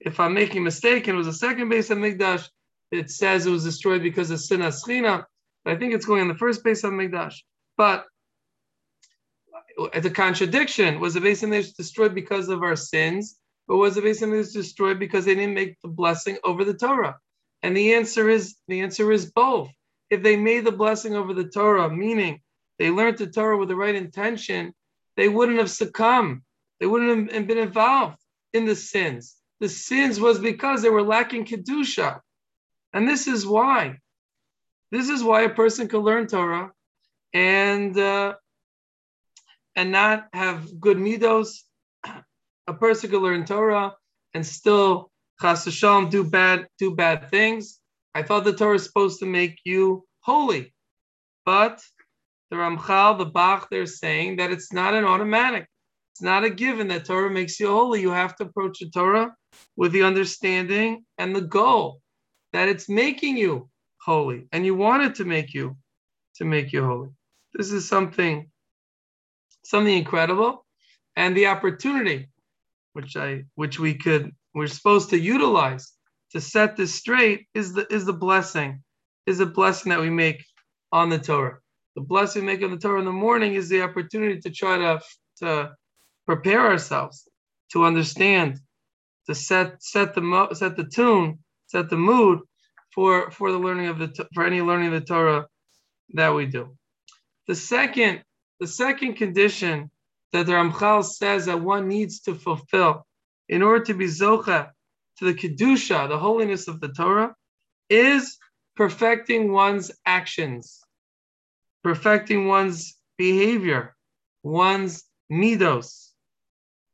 If 0.00 0.20
I'm 0.20 0.34
making 0.34 0.58
a 0.58 0.64
mistake, 0.64 1.06
and 1.06 1.14
it 1.14 1.18
was 1.18 1.26
the 1.26 1.32
second 1.32 1.70
Beis 1.70 1.90
Hamikdash, 1.90 2.48
it 2.90 3.10
says 3.10 3.46
it 3.46 3.50
was 3.50 3.64
destroyed 3.64 4.02
because 4.02 4.30
of 4.30 4.38
Sinas 4.38 4.84
Chinam. 4.84 5.24
I 5.66 5.76
think 5.76 5.94
it's 5.94 6.06
going 6.06 6.22
on 6.22 6.28
the 6.28 6.34
first 6.34 6.64
Beis 6.64 6.82
Hamikdash. 6.82 7.36
But 7.76 8.06
the 10.00 10.10
contradiction 10.10 11.00
was 11.00 11.14
the 11.14 11.20
Beis 11.20 11.42
Hamikdash 11.42 11.74
destroyed 11.74 12.14
because 12.14 12.48
of 12.48 12.62
our 12.62 12.76
sins, 12.76 13.38
but 13.66 13.76
was 13.76 13.94
the 13.94 14.02
Beis 14.02 14.22
Hamikdash 14.22 14.52
destroyed 14.52 14.98
because 14.98 15.24
they 15.24 15.34
didn't 15.34 15.54
make 15.54 15.80
the 15.82 15.88
blessing 15.88 16.38
over 16.44 16.64
the 16.64 16.74
Torah? 16.74 17.18
And 17.62 17.76
the 17.76 17.94
answer 17.94 18.28
is 18.28 18.56
the 18.68 18.80
answer 18.82 19.10
is 19.10 19.32
both. 19.32 19.70
If 20.10 20.22
they 20.22 20.36
made 20.36 20.64
the 20.64 20.72
blessing 20.72 21.16
over 21.16 21.32
the 21.32 21.48
Torah, 21.48 21.90
meaning 21.90 22.40
they 22.78 22.90
learned 22.90 23.18
the 23.18 23.26
Torah 23.26 23.56
with 23.56 23.68
the 23.68 23.76
right 23.76 23.94
intention, 23.94 24.74
they 25.16 25.28
wouldn't 25.28 25.58
have 25.58 25.70
succumbed. 25.70 26.42
They 26.80 26.86
wouldn't 26.86 27.32
have 27.32 27.46
been 27.46 27.58
involved 27.58 28.18
in 28.52 28.66
the 28.66 28.76
sins. 28.76 29.36
The 29.60 29.68
sins 29.68 30.20
was 30.20 30.38
because 30.38 30.82
they 30.82 30.90
were 30.90 31.02
lacking 31.02 31.44
kedusha, 31.44 32.20
and 32.92 33.08
this 33.08 33.26
is 33.26 33.46
why. 33.46 33.98
This 34.90 35.08
is 35.08 35.22
why 35.22 35.42
a 35.42 35.48
person 35.48 35.88
could 35.88 36.02
learn 36.02 36.26
Torah 36.26 36.72
and 37.32 37.96
uh, 37.98 38.34
and 39.74 39.90
not 39.90 40.28
have 40.32 40.80
good 40.80 40.98
midos. 40.98 41.58
A 42.66 42.74
person 42.74 43.10
could 43.10 43.22
learn 43.22 43.44
Torah 43.44 43.94
and 44.34 44.46
still 44.46 45.10
chas 45.40 45.64
shalom 45.72 46.10
do 46.10 46.24
bad 46.24 46.68
do 46.78 46.94
bad 46.94 47.30
things. 47.30 47.80
I 48.14 48.22
thought 48.22 48.44
the 48.44 48.52
Torah 48.52 48.76
is 48.76 48.84
supposed 48.84 49.18
to 49.20 49.26
make 49.26 49.58
you 49.64 50.06
holy, 50.20 50.72
but 51.44 51.82
the 52.50 52.56
Ramchal, 52.56 53.18
the 53.18 53.26
Bach, 53.26 53.68
they're 53.70 53.86
saying 53.86 54.36
that 54.36 54.52
it's 54.52 54.72
not 54.72 54.94
an 54.94 55.04
automatic. 55.04 55.66
It's 56.14 56.22
not 56.22 56.44
a 56.44 56.50
given 56.50 56.86
that 56.88 57.06
Torah 57.06 57.28
makes 57.28 57.58
you 57.58 57.66
holy. 57.66 58.00
You 58.00 58.10
have 58.10 58.36
to 58.36 58.44
approach 58.44 58.78
the 58.78 58.88
Torah 58.88 59.34
with 59.74 59.90
the 59.90 60.04
understanding 60.04 61.04
and 61.18 61.34
the 61.34 61.40
goal 61.40 62.00
that 62.52 62.68
it's 62.68 62.88
making 62.88 63.36
you 63.36 63.68
holy, 64.00 64.46
and 64.52 64.64
you 64.64 64.76
want 64.76 65.02
it 65.02 65.16
to 65.16 65.24
make 65.24 65.52
you 65.52 65.76
to 66.36 66.44
make 66.44 66.72
you 66.72 66.84
holy. 66.84 67.08
This 67.52 67.72
is 67.72 67.88
something 67.88 68.48
something 69.64 69.98
incredible, 69.98 70.64
and 71.16 71.36
the 71.36 71.48
opportunity, 71.48 72.28
which 72.92 73.16
I 73.16 73.46
which 73.56 73.80
we 73.80 73.94
could 73.94 74.30
we're 74.54 74.68
supposed 74.68 75.10
to 75.10 75.18
utilize 75.18 75.94
to 76.30 76.40
set 76.40 76.76
this 76.76 76.94
straight 76.94 77.48
is 77.54 77.72
the 77.72 77.92
is 77.92 78.04
the 78.04 78.12
blessing, 78.12 78.84
is 79.26 79.40
a 79.40 79.46
blessing 79.46 79.90
that 79.90 80.00
we 80.00 80.10
make 80.10 80.44
on 80.92 81.08
the 81.08 81.18
Torah. 81.18 81.58
The 81.96 82.02
blessing 82.02 82.42
we 82.42 82.52
make 82.52 82.62
on 82.62 82.70
the 82.70 82.78
Torah 82.78 83.00
in 83.00 83.04
the 83.04 83.10
morning 83.10 83.54
is 83.54 83.68
the 83.68 83.82
opportunity 83.82 84.38
to 84.42 84.50
try 84.50 84.78
to, 84.78 85.00
to 85.38 85.72
prepare 86.26 86.60
ourselves, 86.60 87.28
to 87.72 87.84
understand, 87.84 88.60
to 89.26 89.34
set 89.34 89.82
set 89.82 90.14
the 90.14 90.48
set 90.52 90.76
the 90.76 90.84
tune, 90.84 91.38
set 91.66 91.90
the 91.90 91.96
mood 91.96 92.40
for 92.94 93.30
for 93.30 93.50
the 93.52 93.58
learning 93.58 93.86
of 93.86 93.98
the 93.98 94.28
for 94.34 94.44
any 94.44 94.60
learning 94.60 94.88
of 94.88 95.00
the 95.00 95.06
Torah 95.06 95.46
that 96.14 96.34
we 96.34 96.46
do. 96.46 96.76
The 97.48 97.54
second 97.54 98.22
the 98.60 98.66
second 98.66 99.14
condition 99.14 99.90
that 100.32 100.46
the 100.46 100.52
Ramchal 100.52 101.04
says 101.04 101.46
that 101.46 101.60
one 101.60 101.88
needs 101.88 102.20
to 102.20 102.34
fulfill 102.34 103.06
in 103.48 103.62
order 103.62 103.84
to 103.84 103.94
be 103.94 104.06
zocha 104.06 104.70
to 105.18 105.24
the 105.24 105.34
kedusha, 105.34 106.08
the 106.08 106.18
holiness 106.18 106.66
of 106.68 106.80
the 106.80 106.88
Torah, 106.88 107.34
is 107.88 108.38
perfecting 108.74 109.52
one's 109.52 109.92
actions, 110.06 110.80
perfecting 111.82 112.48
one's 112.48 112.96
behavior, 113.16 113.94
one's 114.42 115.04
midos. 115.30 116.13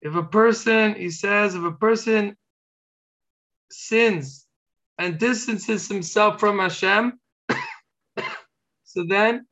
If 0.02 0.14
a 0.14 0.22
person, 0.22 0.94
he 0.94 1.10
says, 1.10 1.54
if 1.54 1.62
a 1.62 1.72
person 1.72 2.36
sins 3.70 4.46
and 4.98 5.18
distances 5.18 5.88
himself 5.88 6.40
from 6.40 6.58
Hashem, 6.58 7.18
so 8.84 9.04
then 9.08 9.46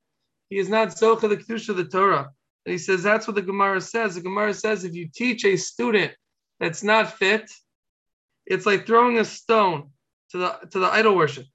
he 0.49 0.59
is 0.59 0.69
not 0.69 0.89
zocha 0.89 1.29
the 1.29 1.37
kedusha 1.37 1.71
of 1.71 1.77
the 1.77 1.85
Torah. 1.85 2.31
And 2.65 2.73
he 2.73 2.79
says 2.79 3.03
that's 3.03 3.27
what 3.27 3.37
the 3.37 3.43
Gemara 3.43 3.81
says. 3.81 4.15
The 4.15 4.21
Gemara 4.23 4.55
says 4.55 4.85
if 4.85 4.95
you 4.95 5.09
teach 5.09 5.45
a 5.45 5.57
student 5.57 6.13
that's 6.61 6.83
not 6.83 7.17
fit, 7.19 7.51
it's 8.47 8.67
like 8.67 8.87
throwing 8.87 9.19
a 9.19 9.25
stone 9.25 9.91
to 10.31 10.39
the 10.39 10.59
to 10.71 10.79
the 10.79 10.87
idol 10.87 11.17
worship, 11.17 11.47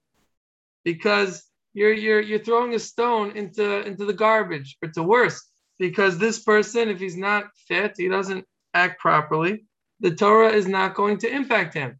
because 0.83 1.43
you're 1.73 1.93
you're 1.93 2.21
you're 2.21 2.43
throwing 2.43 2.73
a 2.75 2.79
stone 2.79 3.35
into 3.35 3.85
into 3.85 4.05
the 4.05 4.13
garbage 4.13 4.77
or 4.81 4.89
to 4.89 5.03
worse 5.03 5.49
because 5.79 6.17
this 6.17 6.41
person 6.43 6.89
if 6.89 6.99
he's 6.99 7.17
not 7.17 7.45
fit 7.67 7.93
he 7.97 8.07
doesn't 8.07 8.45
act 8.73 8.99
properly 8.99 9.65
the 10.03 10.11
torah 10.13 10.49
is 10.49 10.67
not 10.67 10.95
going 10.95 11.17
to 11.17 11.33
impact 11.33 11.73
him. 11.73 11.97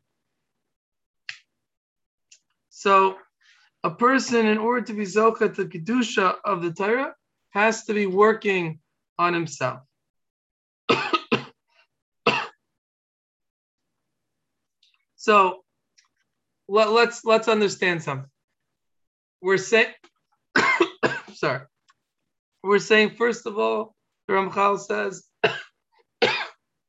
So 2.69 3.17
a 3.81 3.89
person 3.89 4.45
in 4.45 4.57
order 4.57 4.85
to 4.87 4.93
be 4.93 5.03
zocha 5.03 5.55
to 5.55 5.65
kedusha 5.65 6.35
of 6.43 6.61
the 6.61 6.73
torah 6.73 7.15
has 7.51 7.85
to 7.85 7.93
be 7.93 8.05
working 8.05 8.79
on 9.17 9.33
himself. 9.33 9.79
So 15.15 15.63
let, 16.67 16.91
let's, 16.91 17.23
let's 17.23 17.47
understand 17.47 18.03
something. 18.03 18.29
We're 19.41 19.57
saying, 19.57 19.93
sorry, 21.33 21.61
we're 22.61 22.79
saying 22.79 23.11
first 23.11 23.45
of 23.45 23.57
all, 23.57 23.95
the 24.27 24.33
Ramchal 24.33 24.77
says, 24.81 25.23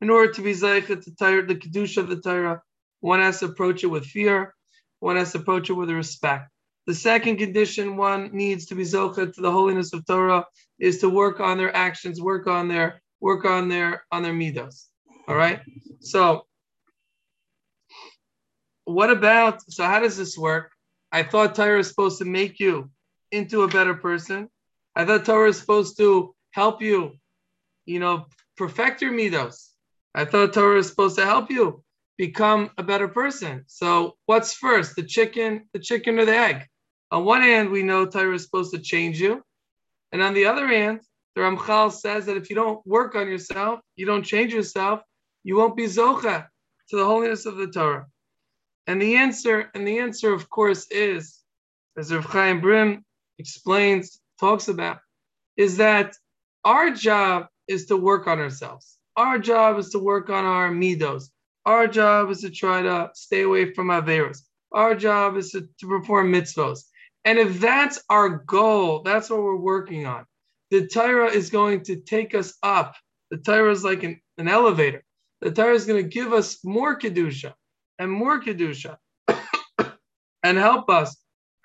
in 0.04 0.10
order 0.10 0.30
to 0.30 0.42
be 0.42 0.52
zeichet 0.52 1.02
to 1.02 1.14
Torah, 1.16 1.46
the 1.46 1.54
kedusha 1.54 1.96
of 1.96 2.10
the 2.10 2.20
Torah, 2.20 2.60
one 3.00 3.20
has 3.20 3.40
to 3.40 3.46
approach 3.46 3.84
it 3.84 3.86
with 3.86 4.04
fear. 4.04 4.54
One 5.00 5.16
has 5.16 5.32
to 5.32 5.38
approach 5.38 5.70
it 5.70 5.72
with 5.72 5.88
respect. 5.88 6.50
The 6.86 6.94
second 6.94 7.38
condition 7.38 7.96
one 7.96 8.28
needs 8.34 8.66
to 8.66 8.74
be 8.74 8.82
zochet 8.82 9.32
to 9.32 9.40
the 9.40 9.50
holiness 9.50 9.94
of 9.94 10.04
Torah 10.04 10.44
is 10.78 10.98
to 10.98 11.08
work 11.08 11.40
on 11.40 11.56
their 11.56 11.74
actions, 11.74 12.20
work 12.20 12.46
on 12.46 12.68
their 12.68 13.00
work 13.22 13.46
on 13.46 13.70
their 13.70 14.04
on 14.12 14.22
their 14.22 14.34
midos. 14.34 14.88
All 15.26 15.36
right. 15.36 15.60
So 16.00 16.44
what 18.84 19.08
about 19.08 19.62
so 19.72 19.84
how 19.84 20.00
does 20.00 20.18
this 20.18 20.36
work? 20.36 20.70
I 21.12 21.22
thought 21.22 21.54
Torah 21.54 21.80
is 21.80 21.88
supposed 21.88 22.18
to 22.18 22.26
make 22.26 22.60
you 22.60 22.90
into 23.30 23.62
a 23.62 23.68
better 23.68 23.94
person. 23.94 24.50
I 24.94 25.06
thought 25.06 25.24
Torah 25.24 25.48
is 25.48 25.58
supposed 25.58 25.96
to 25.96 26.34
help 26.50 26.82
you, 26.82 27.12
you 27.86 28.00
know, 28.00 28.26
perfect 28.58 29.00
your 29.00 29.12
midos. 29.12 29.73
I 30.14 30.24
thought 30.24 30.52
Torah 30.52 30.78
is 30.78 30.88
supposed 30.88 31.16
to 31.16 31.24
help 31.24 31.50
you 31.50 31.82
become 32.16 32.70
a 32.78 32.82
better 32.82 33.08
person. 33.08 33.64
So 33.66 34.16
what's 34.26 34.54
first, 34.54 34.94
the 34.94 35.02
chicken, 35.02 35.68
the 35.72 35.80
chicken 35.80 36.18
or 36.18 36.24
the 36.24 36.36
egg? 36.36 36.68
On 37.10 37.24
one 37.24 37.42
hand, 37.42 37.70
we 37.70 37.82
know 37.82 38.06
Torah 38.06 38.34
is 38.34 38.44
supposed 38.44 38.72
to 38.74 38.80
change 38.80 39.20
you, 39.20 39.42
and 40.12 40.22
on 40.22 40.34
the 40.34 40.46
other 40.46 40.66
hand, 40.68 41.00
the 41.34 41.40
Ramchal 41.40 41.92
says 41.92 42.26
that 42.26 42.36
if 42.36 42.48
you 42.48 42.56
don't 42.56 42.86
work 42.86 43.16
on 43.16 43.28
yourself, 43.28 43.80
you 43.96 44.06
don't 44.06 44.22
change 44.22 44.54
yourself, 44.54 45.00
you 45.42 45.56
won't 45.56 45.76
be 45.76 45.84
zocha 45.86 46.46
to 46.90 46.96
the 46.96 47.04
holiness 47.04 47.46
of 47.46 47.56
the 47.56 47.66
Torah. 47.66 48.06
And 48.86 49.02
the 49.02 49.16
answer, 49.16 49.70
and 49.74 49.86
the 49.86 49.98
answer, 49.98 50.32
of 50.32 50.48
course, 50.48 50.86
is, 50.90 51.40
as 51.96 52.12
Rav 52.12 52.24
Chaim 52.26 52.60
Brim 52.60 53.04
explains, 53.38 54.20
talks 54.38 54.68
about, 54.68 54.98
is 55.56 55.78
that 55.78 56.16
our 56.64 56.90
job 56.90 57.48
is 57.66 57.86
to 57.86 57.96
work 57.96 58.26
on 58.26 58.38
ourselves. 58.38 58.98
Our 59.16 59.38
job 59.38 59.78
is 59.78 59.90
to 59.90 59.98
work 59.98 60.30
on 60.30 60.44
our 60.44 60.70
midos. 60.70 61.30
Our 61.64 61.86
job 61.86 62.30
is 62.30 62.40
to 62.42 62.50
try 62.50 62.82
to 62.82 63.10
stay 63.14 63.42
away 63.42 63.72
from 63.72 63.88
averos. 63.88 64.42
Our 64.72 64.94
job 64.94 65.36
is 65.36 65.52
to, 65.52 65.68
to 65.80 65.86
perform 65.86 66.32
mitzvos. 66.32 66.80
And 67.24 67.38
if 67.38 67.60
that's 67.60 68.02
our 68.10 68.28
goal, 68.28 69.02
that's 69.02 69.30
what 69.30 69.42
we're 69.42 69.56
working 69.56 70.06
on. 70.06 70.26
The 70.70 70.86
Torah 70.88 71.30
is 71.30 71.50
going 71.50 71.84
to 71.84 71.96
take 71.96 72.34
us 72.34 72.54
up. 72.62 72.96
The 73.30 73.38
Torah 73.38 73.70
is 73.70 73.84
like 73.84 74.02
an, 74.02 74.20
an 74.38 74.48
elevator. 74.48 75.04
The 75.40 75.52
Torah 75.52 75.74
is 75.74 75.86
going 75.86 76.02
to 76.02 76.08
give 76.08 76.32
us 76.32 76.64
more 76.64 76.98
kedusha 76.98 77.54
and 77.98 78.10
more 78.10 78.40
kedusha, 78.40 78.96
and 80.42 80.58
help 80.58 80.90
us 80.90 81.16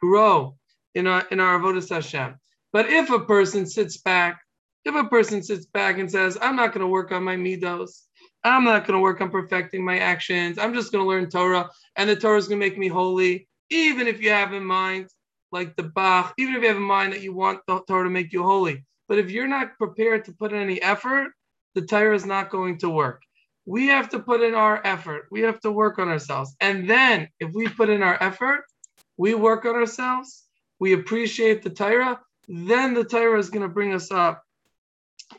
grow 0.01 0.55
in 0.95 1.07
our 1.07 1.25
in 1.31 1.39
our 1.39 1.59
avodas 1.59 1.89
Hashem. 1.89 2.35
But 2.71 2.89
if 2.89 3.09
a 3.09 3.19
person 3.19 3.65
sits 3.65 3.97
back, 3.97 4.39
if 4.85 4.95
a 4.95 5.07
person 5.07 5.43
sits 5.43 5.65
back 5.65 5.97
and 5.97 6.09
says, 6.09 6.37
"I'm 6.41 6.55
not 6.55 6.73
going 6.73 6.81
to 6.81 6.87
work 6.87 7.11
on 7.11 7.23
my 7.23 7.35
midos," 7.35 8.03
I'm 8.43 8.63
not 8.63 8.87
going 8.87 8.97
to 8.97 9.01
work 9.01 9.21
on 9.21 9.29
perfecting 9.29 9.83
my 9.83 9.99
actions. 9.99 10.57
I'm 10.57 10.73
just 10.73 10.91
going 10.91 11.03
to 11.03 11.07
learn 11.07 11.29
Torah, 11.29 11.69
and 11.95 12.09
the 12.09 12.15
Torah 12.15 12.37
is 12.37 12.47
going 12.47 12.59
to 12.59 12.65
make 12.65 12.77
me 12.77 12.87
holy. 12.87 13.47
Even 13.69 14.07
if 14.07 14.21
you 14.21 14.29
have 14.31 14.53
in 14.53 14.63
mind 14.63 15.09
like 15.51 15.75
the 15.75 15.83
Bach, 15.83 16.33
even 16.37 16.55
if 16.55 16.61
you 16.61 16.67
have 16.67 16.77
a 16.77 16.81
mind 16.81 17.13
that 17.13 17.21
you 17.21 17.33
want 17.33 17.59
the 17.67 17.81
Torah 17.87 18.05
to 18.05 18.09
make 18.09 18.31
you 18.31 18.43
holy, 18.43 18.85
but 19.07 19.19
if 19.19 19.29
you're 19.29 19.47
not 19.47 19.77
prepared 19.77 20.25
to 20.25 20.31
put 20.31 20.53
in 20.53 20.59
any 20.59 20.81
effort, 20.81 21.31
the 21.75 21.81
Torah 21.81 22.15
is 22.15 22.25
not 22.25 22.49
going 22.49 22.77
to 22.79 22.89
work. 22.89 23.21
We 23.65 23.87
have 23.87 24.09
to 24.09 24.19
put 24.19 24.41
in 24.41 24.55
our 24.55 24.81
effort. 24.85 25.27
We 25.31 25.41
have 25.41 25.59
to 25.61 25.71
work 25.71 25.99
on 25.99 26.07
ourselves. 26.07 26.55
And 26.59 26.89
then 26.89 27.27
if 27.39 27.53
we 27.53 27.67
put 27.67 27.89
in 27.89 28.01
our 28.01 28.17
effort, 28.21 28.61
we 29.17 29.35
work 29.35 29.65
on 29.65 29.75
ourselves, 29.75 30.45
we 30.79 30.93
appreciate 30.93 31.61
the 31.61 31.69
Torah, 31.69 32.19
then 32.47 32.93
the 32.93 33.03
Torah 33.03 33.37
is 33.37 33.49
going 33.49 33.61
to 33.61 33.67
bring 33.67 33.93
us 33.93 34.11
up 34.11 34.43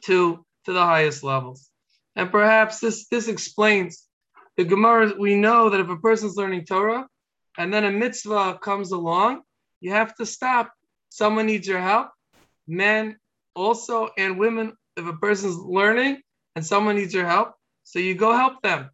to, 0.04 0.44
to 0.64 0.72
the 0.72 0.84
highest 0.84 1.22
levels. 1.22 1.70
And 2.16 2.30
perhaps 2.30 2.80
this, 2.80 3.08
this 3.08 3.28
explains 3.28 4.06
the 4.56 4.64
Gemara. 4.64 5.12
We 5.18 5.36
know 5.36 5.70
that 5.70 5.80
if 5.80 5.88
a 5.88 5.96
person's 5.96 6.36
learning 6.36 6.66
Torah 6.66 7.06
and 7.58 7.72
then 7.72 7.84
a 7.84 7.90
mitzvah 7.90 8.58
comes 8.62 8.92
along, 8.92 9.42
you 9.80 9.92
have 9.92 10.14
to 10.16 10.26
stop. 10.26 10.72
Someone 11.08 11.46
needs 11.46 11.66
your 11.66 11.80
help. 11.80 12.10
Men 12.66 13.16
also 13.54 14.10
and 14.16 14.38
women, 14.38 14.74
if 14.96 15.06
a 15.06 15.12
person's 15.14 15.56
learning 15.56 16.20
and 16.56 16.64
someone 16.64 16.96
needs 16.96 17.14
your 17.14 17.26
help, 17.26 17.54
so 17.84 17.98
you 17.98 18.14
go 18.14 18.36
help 18.36 18.62
them. 18.62 18.90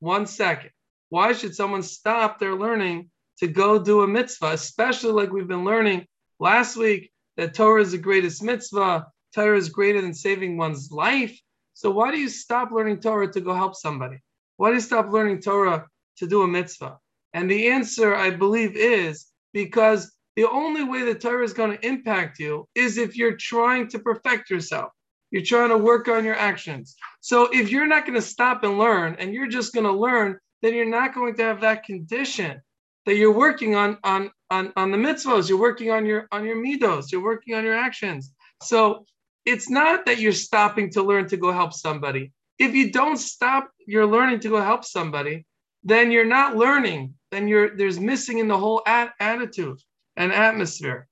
One 0.00 0.26
second. 0.26 0.70
Why 1.10 1.32
should 1.32 1.54
someone 1.54 1.82
stop 1.82 2.38
their 2.38 2.54
learning 2.54 3.10
to 3.38 3.46
go 3.46 3.78
do 3.78 4.02
a 4.02 4.08
mitzvah, 4.08 4.52
especially 4.52 5.12
like 5.12 5.30
we've 5.30 5.48
been 5.48 5.64
learning 5.64 6.06
last 6.40 6.76
week 6.76 7.12
that 7.36 7.54
Torah 7.54 7.82
is 7.82 7.92
the 7.92 7.98
greatest 7.98 8.42
mitzvah, 8.42 9.06
Torah 9.34 9.56
is 9.56 9.68
greater 9.68 10.00
than 10.00 10.14
saving 10.14 10.56
one's 10.56 10.90
life. 10.90 11.38
So 11.74 11.90
why 11.90 12.10
do 12.10 12.18
you 12.18 12.28
stop 12.28 12.70
learning 12.70 13.00
Torah 13.00 13.32
to 13.32 13.40
go 13.40 13.54
help 13.54 13.74
somebody? 13.74 14.18
Why 14.56 14.68
do 14.68 14.74
you 14.74 14.80
stop 14.80 15.10
learning 15.10 15.40
Torah 15.40 15.86
to 16.18 16.26
do 16.26 16.42
a 16.42 16.48
mitzvah? 16.48 16.98
And 17.32 17.50
the 17.50 17.68
answer, 17.68 18.14
I 18.14 18.30
believe, 18.30 18.76
is 18.76 19.26
because 19.52 20.12
the 20.36 20.48
only 20.48 20.84
way 20.84 21.02
the 21.02 21.14
Torah 21.14 21.44
is 21.44 21.52
going 21.52 21.76
to 21.76 21.86
impact 21.86 22.38
you 22.38 22.68
is 22.74 22.98
if 22.98 23.16
you're 23.16 23.36
trying 23.36 23.88
to 23.88 23.98
perfect 23.98 24.50
yourself. 24.50 24.92
You're 25.30 25.42
trying 25.42 25.70
to 25.70 25.78
work 25.78 26.08
on 26.08 26.24
your 26.24 26.34
actions. 26.34 26.94
So 27.20 27.48
if 27.52 27.70
you're 27.70 27.86
not 27.86 28.04
going 28.04 28.20
to 28.20 28.26
stop 28.26 28.64
and 28.64 28.78
learn 28.78 29.16
and 29.18 29.32
you're 29.32 29.48
just 29.48 29.72
going 29.72 29.86
to 29.86 29.92
learn, 29.92 30.38
then 30.60 30.74
you're 30.74 30.84
not 30.84 31.14
going 31.14 31.34
to 31.36 31.42
have 31.42 31.62
that 31.62 31.84
condition 31.84 32.60
that 33.06 33.16
you're 33.16 33.32
working 33.32 33.74
on 33.74 33.98
on 34.04 34.30
on, 34.50 34.72
on 34.76 34.90
the 34.90 34.98
mitzvahs, 34.98 35.48
you're 35.48 35.58
working 35.58 35.90
on 35.90 36.04
your 36.04 36.28
on 36.30 36.44
your 36.44 36.56
midos, 36.56 37.10
you're 37.10 37.22
working 37.22 37.54
on 37.54 37.64
your 37.64 37.74
actions. 37.74 38.32
So 38.62 39.06
it's 39.44 39.68
not 39.68 40.06
that 40.06 40.18
you're 40.18 40.32
stopping 40.32 40.90
to 40.90 41.02
learn 41.02 41.28
to 41.28 41.36
go 41.36 41.52
help 41.52 41.72
somebody. 41.72 42.32
If 42.58 42.74
you 42.74 42.92
don't 42.92 43.16
stop 43.16 43.70
your 43.86 44.06
learning 44.06 44.40
to 44.40 44.48
go 44.48 44.60
help 44.60 44.84
somebody, 44.84 45.46
then 45.82 46.12
you're 46.12 46.24
not 46.24 46.56
learning. 46.56 47.14
Then 47.30 47.48
you're 47.48 47.76
there's 47.76 47.98
missing 47.98 48.38
in 48.38 48.48
the 48.48 48.58
whole 48.58 48.82
at, 48.86 49.12
attitude 49.18 49.80
and 50.16 50.32
atmosphere 50.32 51.08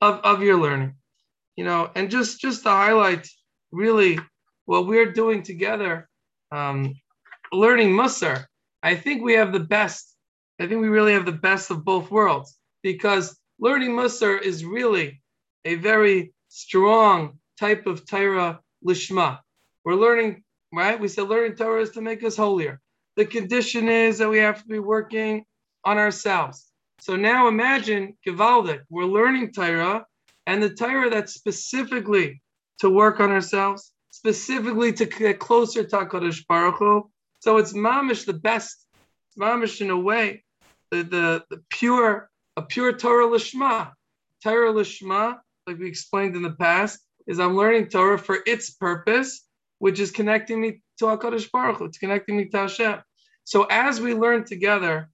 of, 0.00 0.20
of 0.20 0.42
your 0.42 0.58
learning. 0.58 0.94
You 1.56 1.64
know, 1.64 1.90
and 1.94 2.10
just 2.10 2.40
just 2.40 2.62
to 2.64 2.70
highlight 2.70 3.28
really 3.70 4.18
what 4.66 4.86
we're 4.86 5.12
doing 5.12 5.42
together, 5.42 6.08
um, 6.50 6.94
learning 7.52 7.90
Musar, 7.90 8.44
I 8.82 8.94
think 8.94 9.22
we 9.22 9.34
have 9.34 9.52
the 9.52 9.60
best. 9.60 10.14
I 10.60 10.66
think 10.66 10.82
we 10.82 10.88
really 10.88 11.12
have 11.12 11.26
the 11.26 11.32
best 11.32 11.70
of 11.70 11.84
both 11.84 12.10
worlds 12.10 12.58
because 12.82 13.38
learning 13.58 13.90
Musar 13.90 14.40
is 14.40 14.64
really 14.64 15.22
a 15.64 15.76
very 15.76 16.32
strong 16.52 17.38
type 17.58 17.86
of 17.86 18.06
Torah 18.06 18.60
lishma. 18.86 19.38
We're 19.84 19.94
learning, 19.94 20.44
right? 20.72 21.00
We 21.00 21.08
said 21.08 21.28
learning 21.28 21.56
Torah 21.56 21.80
is 21.80 21.90
to 21.92 22.02
make 22.02 22.22
us 22.22 22.36
holier. 22.36 22.78
The 23.16 23.24
condition 23.24 23.88
is 23.88 24.18
that 24.18 24.28
we 24.28 24.38
have 24.38 24.60
to 24.62 24.68
be 24.68 24.78
working 24.78 25.44
on 25.84 25.96
ourselves. 25.96 26.70
So 27.00 27.16
now 27.16 27.48
imagine 27.48 28.16
Givaldic, 28.26 28.82
we're 28.90 29.04
learning 29.04 29.52
Torah, 29.52 30.04
and 30.46 30.62
the 30.62 30.70
Torah 30.70 31.08
that's 31.08 31.32
specifically 31.32 32.42
to 32.80 32.90
work 32.90 33.18
on 33.20 33.30
ourselves, 33.30 33.92
specifically 34.10 34.92
to 34.92 35.06
get 35.06 35.38
closer 35.38 35.82
to 35.84 35.96
HaKadosh 35.96 36.46
Baruch 36.46 36.78
Hu. 36.78 37.10
So 37.40 37.56
it's 37.56 37.72
mamish 37.72 38.26
the 38.26 38.34
best, 38.34 38.86
it's 39.28 39.38
mamish 39.38 39.80
in 39.80 39.90
a 39.90 39.98
way, 39.98 40.44
the, 40.90 41.02
the, 41.02 41.44
the 41.48 41.62
pure, 41.70 42.30
a 42.56 42.62
pure 42.62 42.92
Torah 42.92 43.26
lishma. 43.26 43.92
Torah 44.42 44.72
lishma, 44.72 45.38
like 45.66 45.78
we 45.78 45.88
explained 45.88 46.36
in 46.36 46.42
the 46.42 46.52
past, 46.52 47.00
is 47.26 47.38
I'm 47.38 47.56
learning 47.56 47.88
Torah 47.88 48.18
for 48.18 48.38
its 48.46 48.70
purpose, 48.70 49.46
which 49.78 50.00
is 50.00 50.10
connecting 50.10 50.60
me 50.60 50.82
to 50.98 51.06
HaKadosh 51.06 51.50
Baruch 51.52 51.78
Hu. 51.78 51.84
It's 51.86 51.98
connecting 51.98 52.36
me 52.36 52.46
to 52.46 52.58
Hashem. 52.58 53.00
So 53.44 53.64
as 53.64 54.00
we 54.00 54.14
learn 54.14 54.44
together, 54.44 55.08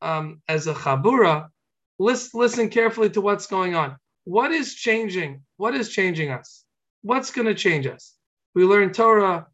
um, 0.00 0.42
as 0.48 0.66
a 0.66 0.74
chabura, 0.74 1.48
listen, 1.98 2.40
listen 2.40 2.68
carefully 2.68 3.10
to 3.10 3.20
what's 3.20 3.46
going 3.46 3.74
on. 3.74 3.96
What 4.24 4.52
is 4.52 4.74
changing? 4.74 5.42
What 5.56 5.74
is 5.74 5.90
changing 5.90 6.30
us? 6.30 6.64
What's 7.02 7.30
going 7.30 7.46
to 7.46 7.54
change 7.54 7.86
us? 7.86 8.14
We 8.54 8.64
learn 8.64 8.92
Torah 8.92 9.46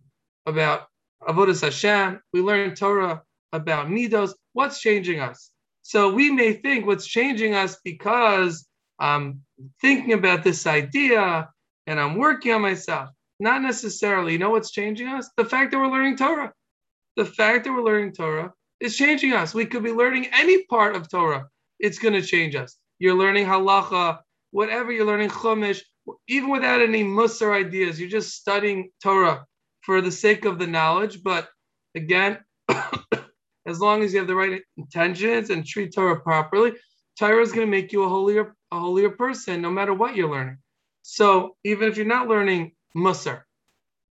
about 0.47 0.87
avodas 1.23 1.63
Hashem. 1.63 2.21
We 2.33 2.41
learn 2.41 2.75
Torah 2.75 3.23
about 3.53 3.89
midos. 3.89 4.33
What's 4.53 4.81
changing 4.81 5.21
us? 5.21 5.51
So 5.83 6.13
we 6.13 6.31
may 6.31 6.53
think 6.55 6.87
what's 6.87 7.07
changing 7.07 7.55
us 7.55 7.79
because 7.83 8.67
I'm 9.01 9.43
thinking 9.81 10.13
about 10.13 10.45
this 10.45 10.67
idea 10.67 11.49
and 11.87 11.99
I'm 11.99 12.17
working 12.17 12.53
on 12.53 12.63
myself. 12.63 13.11
Not 13.41 13.63
necessarily. 13.63 14.33
You 14.33 14.39
know 14.39 14.51
what's 14.51 14.71
changing 14.71 15.09
us? 15.09 15.31
The 15.37 15.45
fact 15.45 15.73
that 15.73 15.79
we're 15.79 15.91
learning 15.91 16.17
Torah. 16.17 16.53
The 17.17 17.25
fact 17.25 17.65
that 17.65 17.73
we're 17.73 17.83
learning 17.83 18.13
Torah 18.13 18.53
is 18.81 18.97
changing 18.97 19.33
us. 19.33 19.55
We 19.55 19.67
could 19.67 19.83
be 19.83 19.93
learning 19.93 20.29
any 20.33 20.65
part 20.65 20.95
of 20.95 21.11
Torah. 21.11 21.49
It's 21.79 21.99
going 21.99 22.15
to 22.15 22.23
change 22.23 22.55
us. 22.55 22.77
You're 22.99 23.17
learning 23.17 23.47
halacha, 23.47 24.19
whatever 24.51 24.93
you're 24.93 25.07
learning 25.07 25.31
chumash, 25.31 25.81
even 26.29 26.51
without 26.51 26.83
any 26.83 27.03
musar 27.03 27.55
ideas. 27.55 27.99
You're 27.99 28.11
just 28.11 28.35
studying 28.35 28.91
Torah 29.03 29.45
for 29.83 30.01
the 30.01 30.13
sake 30.13 30.45
of 30.45 30.59
the 30.59 30.67
knowledge. 30.67 31.23
But 31.23 31.49
again, 31.95 32.39
as 33.67 33.81
long 33.81 34.03
as 34.03 34.13
you 34.13 34.19
have 34.19 34.29
the 34.29 34.35
right 34.35 34.63
intentions 34.77 35.51
and 35.51 35.65
treat 35.65 35.95
Torah 35.95 36.21
properly, 36.21 36.73
Torah 37.19 37.43
is 37.43 37.53
going 37.53 37.67
to 37.67 37.71
make 37.71 37.93
you 37.93 38.03
a 38.05 38.09
holier, 38.09 38.55
a 38.73 38.79
holier 38.79 39.11
person, 39.11 39.61
no 39.63 39.71
matter 39.71 39.95
what 39.95 40.17
you're 40.17 40.31
learning. 40.31 40.59
So 41.03 41.57
even 41.65 41.89
if 41.89 41.97
you're 41.97 42.07
not 42.07 42.29
learning 42.29 42.73
musar, 42.97 43.43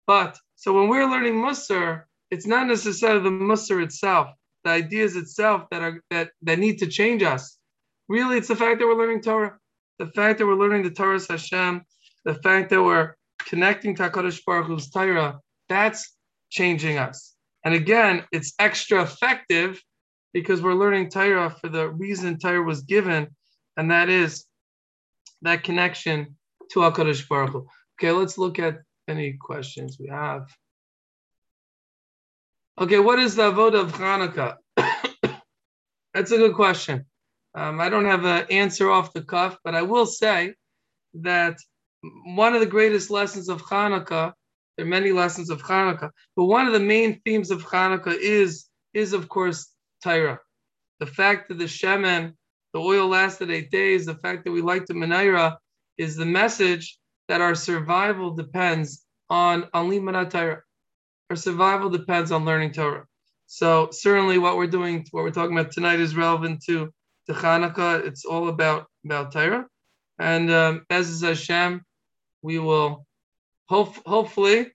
but 0.08 0.38
so 0.56 0.74
when 0.74 0.90
we're 0.90 1.10
learning 1.10 1.36
musar, 1.36 2.04
it's 2.32 2.48
not 2.48 2.68
necessarily 2.68 3.24
the 3.24 3.30
musar 3.30 3.84
itself 3.84 4.30
the 4.66 4.72
ideas 4.72 5.16
itself 5.16 5.70
that 5.72 5.82
are 5.82 6.04
that 6.10 6.32
that 6.42 6.60
need 6.60 6.80
to 6.80 6.88
change 6.88 7.24
us. 7.24 7.58
Really, 8.10 8.38
it's 8.38 8.50
the 8.50 8.56
fact 8.56 8.80
that 8.80 8.86
we're 8.86 8.98
learning 8.98 9.22
Torah, 9.22 9.58
the 10.00 10.08
fact 10.08 10.40
that 10.40 10.46
we're 10.46 10.56
learning 10.56 10.84
the 10.84 10.90
Torah 10.90 11.22
Hashem, 11.30 11.84
the 12.26 12.34
fact 12.34 12.72
that 12.72 12.84
we're 12.84 13.14
connecting 13.48 13.96
to 13.96 14.10
Hakadosh 14.10 14.42
Baruch 14.46 14.68
Hu's 14.68 14.90
Torah. 14.90 15.40
That's 15.70 16.16
changing 16.50 16.98
us. 16.98 17.36
And 17.64 17.74
again, 17.74 18.26
it's 18.32 18.54
extra 18.60 19.04
effective 19.04 19.82
because 20.34 20.62
we're 20.62 20.74
learning 20.74 21.10
Torah 21.10 21.56
for 21.62 21.70
the 21.70 21.90
reason 21.90 22.38
Torah 22.38 22.64
was 22.64 22.82
given, 22.82 23.28
and 23.78 23.92
that 23.92 24.10
is 24.10 24.46
that 25.42 25.64
connection 25.64 26.38
to 26.72 26.80
Hakadosh 26.80 27.28
Baruch 27.28 27.52
Hu. 27.52 27.68
Okay, 28.00 28.12
let's 28.12 28.38
look 28.38 28.60
at 28.60 28.80
any 29.08 29.34
questions 29.34 29.98
we 30.00 30.08
have. 30.08 30.48
Okay, 32.80 33.00
what 33.00 33.20
is 33.20 33.36
the 33.36 33.52
avoda 33.52 33.82
of 33.82 33.94
Hanukkah? 33.94 34.58
That's 36.14 36.32
a 36.32 36.38
good 36.38 36.56
question. 36.56 37.06
Um, 37.54 37.80
I 37.80 37.90
don't 37.90 38.06
have 38.06 38.26
an 38.26 38.46
answer 38.50 38.92
off 38.92 39.14
the 39.14 39.22
cuff, 39.22 39.58
but 39.64 39.76
I 39.76 39.82
will 39.82 40.06
say 40.06 40.56
that 41.14 41.58
one 42.26 42.54
of 42.54 42.60
the 42.60 42.66
greatest 42.66 43.10
lessons 43.10 43.48
of 43.48 43.62
Hanukkah, 43.62 44.34
there 44.76 44.86
are 44.86 44.90
many 44.90 45.14
lessons 45.14 45.50
of 45.50 45.62
Hanukkah, 45.62 46.12
but 46.36 46.46
one 46.46 46.68
of 46.68 46.74
the 46.74 46.80
main 46.80 47.22
themes 47.24 47.50
of 47.50 47.64
Hanukkah 47.64 48.18
is, 48.20 48.66
is 48.94 49.14
of 49.14 49.30
course, 49.30 49.72
Torah. 50.04 50.40
The 51.00 51.06
fact 51.06 51.48
that 51.48 51.58
the 51.58 51.66
shemen, 51.66 52.34
the 52.76 52.82
oil 52.82 53.08
lasted 53.08 53.50
eight 53.50 53.72
days, 53.72 54.06
the 54.06 54.16
fact 54.16 54.44
that 54.44 54.52
we 54.52 54.62
light 54.62 54.86
the 54.86 54.94
menorah 54.94 55.56
is 55.98 56.18
the 56.18 56.26
message 56.26 57.00
that 57.30 57.40
our 57.40 57.56
survival 57.56 58.32
depends 58.32 59.06
on, 59.30 59.70
on 59.74 59.90
Limanat 59.90 60.30
Torah 60.30 60.62
our 61.30 61.38
survival 61.38 61.90
depends 61.90 62.34
on 62.34 62.44
learning 62.44 62.74
Torah. 62.74 63.06
So 63.48 63.88
certainly 63.92 64.40
what 64.40 64.58
we're 64.58 64.68
doing, 64.68 65.06
what 65.12 65.24
we're 65.24 65.32
talking 65.32 65.58
about 65.58 65.72
tonight 65.72 66.02
is 66.02 66.18
relevant 66.18 66.64
to, 66.66 66.92
to 67.28 67.34
Hanukkah. 67.34 68.06
It's 68.06 68.26
all 68.26 68.50
about, 68.50 68.88
about 69.06 69.32
Torah. 69.32 69.66
And 70.20 70.52
um, 70.52 70.86
as 70.90 71.10
is 71.10 71.22
Hashem, 71.22 71.82
we 72.42 72.60
will 72.60 73.08
hope, 73.70 73.96
hopefully, 74.06 74.72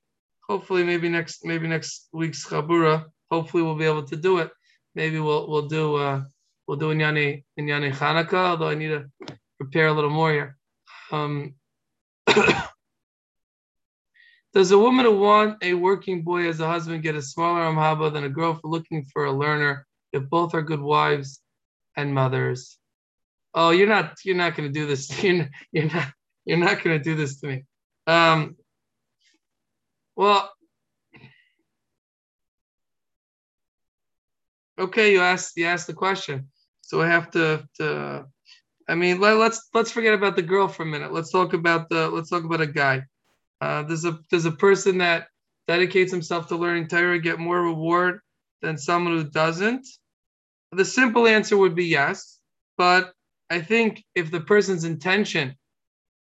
hopefully 0.48 0.84
maybe 0.84 1.10
next 1.10 1.44
maybe 1.44 1.68
next 1.68 2.08
week's 2.12 2.46
Chabura, 2.46 3.04
hopefully 3.30 3.62
we'll 3.62 3.76
be 3.76 3.84
able 3.84 4.04
to 4.04 4.16
do 4.16 4.38
it. 4.38 4.50
Maybe 4.94 5.20
we'll 5.20 5.48
we'll 5.48 5.68
do 5.68 5.96
uh, 5.96 6.24
we'll 6.70 6.78
do 6.78 6.94
Inyani 6.94 7.42
Inyani 7.58 7.92
Hanukkah, 7.92 8.50
although 8.50 8.68
I 8.68 8.76
need 8.76 8.90
to 8.90 9.10
prepare 9.58 9.88
a 9.88 9.92
little 9.92 10.08
more 10.08 10.30
here. 10.30 10.56
Um, 11.10 11.56
Does 14.54 14.70
a 14.70 14.78
woman 14.78 15.04
who 15.04 15.18
want 15.18 15.64
a 15.64 15.74
working 15.74 16.22
boy 16.22 16.48
as 16.48 16.60
a 16.60 16.68
husband 16.68 17.02
get 17.02 17.16
a 17.16 17.22
smaller 17.22 17.62
amhaba 17.62 18.12
than 18.12 18.22
a 18.22 18.28
girl 18.28 18.54
for 18.54 18.68
looking 18.68 19.04
for 19.12 19.24
a 19.24 19.32
learner 19.32 19.84
if 20.12 20.30
both 20.30 20.54
are 20.54 20.62
good 20.62 20.80
wives 20.80 21.40
and 21.96 22.14
mothers? 22.14 22.78
oh, 23.52 23.70
you're 23.70 23.88
not 23.88 24.18
you're 24.24 24.36
not 24.36 24.54
going 24.54 24.72
to 24.72 24.80
do 24.80 24.86
this. 24.86 25.10
You're, 25.24 25.48
you're 25.72 25.90
not 25.92 26.12
you're 26.44 26.56
not 26.56 26.84
going 26.84 26.96
to 26.96 27.02
do 27.02 27.16
this 27.16 27.40
to 27.40 27.48
me. 27.48 27.64
Um, 28.06 28.54
well, 30.14 30.52
okay, 34.78 35.10
you 35.10 35.20
asked 35.20 35.56
you 35.56 35.66
asked 35.66 35.88
the 35.88 35.94
question, 35.94 36.48
so 36.90 37.00
I 37.00 37.06
have 37.06 37.30
to 37.30 37.64
to. 37.76 38.26
I 38.88 38.96
mean, 38.96 39.20
let, 39.20 39.34
let's 39.34 39.68
let's 39.72 39.92
forget 39.92 40.12
about 40.12 40.34
the 40.34 40.42
girl 40.42 40.66
for 40.66 40.82
a 40.82 40.86
minute. 40.86 41.12
Let's 41.12 41.30
talk 41.30 41.52
about 41.52 41.88
the 41.88 42.10
let's 42.10 42.30
talk 42.30 42.42
about 42.42 42.60
a 42.60 42.66
guy. 42.66 43.04
Uh, 43.60 43.84
there's 43.84 44.04
a 44.04 44.18
there's 44.28 44.44
a 44.44 44.50
person 44.50 44.98
that 44.98 45.28
dedicates 45.68 46.10
himself 46.10 46.48
to 46.48 46.56
learning 46.56 46.88
Torah 46.88 47.20
get 47.20 47.38
more 47.38 47.62
reward 47.62 48.18
than 48.60 48.76
someone 48.76 49.16
who 49.16 49.22
doesn't. 49.22 49.86
The 50.72 50.84
simple 50.84 51.28
answer 51.28 51.56
would 51.56 51.76
be 51.76 51.84
yes, 51.84 52.40
but 52.76 53.12
I 53.50 53.60
think 53.60 54.02
if 54.16 54.32
the 54.32 54.40
person's 54.40 54.82
intention, 54.82 55.54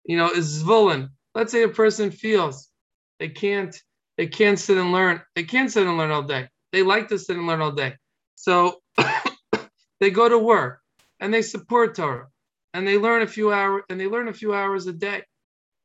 you 0.03 0.17
know, 0.17 0.31
is 0.31 0.63
Zevulun, 0.63 1.09
let's 1.35 1.51
say 1.51 1.61
a 1.61 1.69
person 1.69 2.09
feels 2.09 2.71
they 3.19 3.29
can't 3.29 3.75
they 4.17 4.25
can't 4.25 4.57
sit 4.57 4.79
and 4.79 4.91
learn, 4.91 5.21
they 5.35 5.43
can't 5.43 5.71
sit 5.71 5.85
and 5.85 5.95
learn 5.95 6.09
all 6.09 6.23
day. 6.23 6.47
They 6.71 6.81
like 6.81 7.09
to 7.09 7.19
sit 7.19 7.37
and 7.37 7.45
learn 7.45 7.61
all 7.61 7.71
day. 7.71 7.93
So 8.33 8.81
they 9.99 10.11
go 10.11 10.29
to 10.29 10.39
work 10.39 10.81
and 11.19 11.33
they 11.33 11.41
support 11.41 11.95
Torah 11.95 12.27
and 12.73 12.87
they 12.87 12.97
learn 12.97 13.21
a 13.23 13.27
few 13.27 13.51
hours 13.53 13.83
and 13.89 13.99
they 13.99 14.07
learn 14.07 14.27
a 14.27 14.33
few 14.33 14.53
hours 14.53 14.87
a 14.87 14.93
day. 14.93 15.23